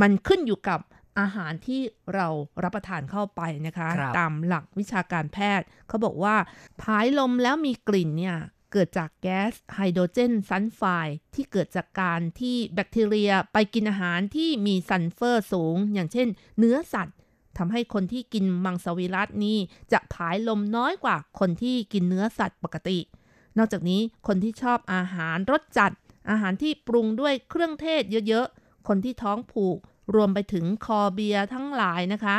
[0.00, 0.80] มันขึ้นอยู่กับ
[1.18, 1.80] อาหารที่
[2.14, 2.28] เรา
[2.62, 6.36] รับประทานเข้าไปนะคะครับตามหลักวิชาการแพทย์ เขาบอกว่า
[6.82, 8.36] ผายลมแล้วมีกลิ่นเนี่ย
[8.72, 17.16] เกิดจากแก๊สไฮโดรเจนซัลไฟด์ที่เกิดจากการที่แบคทีเรียไปกินอาหารที่มีซัลเฟอร์สูง อย่างเช่น เนื้อสัตว์
[17.58, 19.58] ทำให้คนที่กินมังสวิรัตนี่
[19.92, 22.98] จะผายลมน้อยกว่าคนที่กินเนื้อสัตว์ปกติ
[23.58, 25.92] นอกจากนี้คนที่ชอบอาหารรสจัด
[26.30, 29.78] อาหารที่ปรุงด้วยเครื่องเทศเยอะๆ คนที่ท้องผูก
[30.14, 32.36] รวมไปถึงคอเบียร์ทั้งหลายนะคะ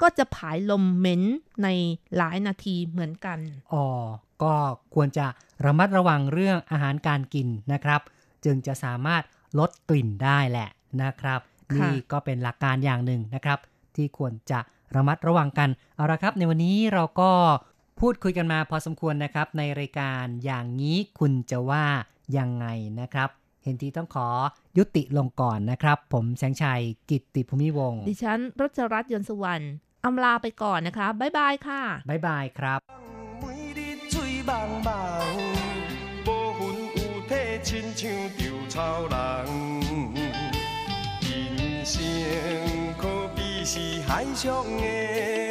[0.00, 1.22] ก็จะผายลมเหม็น
[1.62, 1.68] ใน
[2.16, 3.38] หลายนาทีเหมือนกัน
[3.72, 3.86] อ๋อ
[4.42, 4.54] ก็
[4.94, 5.26] ควรจะ
[5.64, 8.00] ระมัดระวังเรื่องอาหารการกินนะครับ
[8.44, 9.22] จึงจะสามารถ
[9.58, 10.68] ลดกลิ่นได้แหละ
[11.02, 11.40] นะครับ
[11.72, 13.58] ค่ะนี่ก็เป็นหลักการอย่างหนึ่งนะครับ
[13.96, 14.60] ที่ควรจะ
[14.96, 17.30] ระมัดระวังกัน เอาละครับ ในวันนี้เราก็
[18.00, 21.84] พูดคุยกันมาพอสมควรนะครับ ในรายการอย่างนี้คุณจะว่า
[22.38, 22.66] ยังไง
[23.00, 23.28] นะครับ
[23.63, 24.27] เห็นทีต้องขอ
[24.77, 29.63] ยุติลงก่อนนะครับ ผมแสงชัยกิตติภูมิวงศ์ ดิฉันรัชรัตน์ยนต์สุวรรณ
[30.05, 32.79] อำลาไปก่อนนะคะ บ๊ายบายค่ะ บ๊ายบายครับ
[33.41, 33.43] 每
[33.77, 33.79] 日
[34.13, 34.15] 水
[34.49, 34.51] 茫
[34.87, 34.89] 茫，
[36.27, 36.59] 无魂
[36.97, 37.31] 有体，
[37.67, 37.69] 亲
[37.99, 38.01] 像
[38.39, 38.41] 稻
[38.73, 38.75] 草
[39.13, 39.15] 人。
[41.25, 41.95] 人生
[42.99, 43.03] 可
[43.35, 43.39] 比
[43.71, 43.73] 是
[44.07, 44.11] 海
[44.41, 44.43] 上
[44.81, 45.48] 的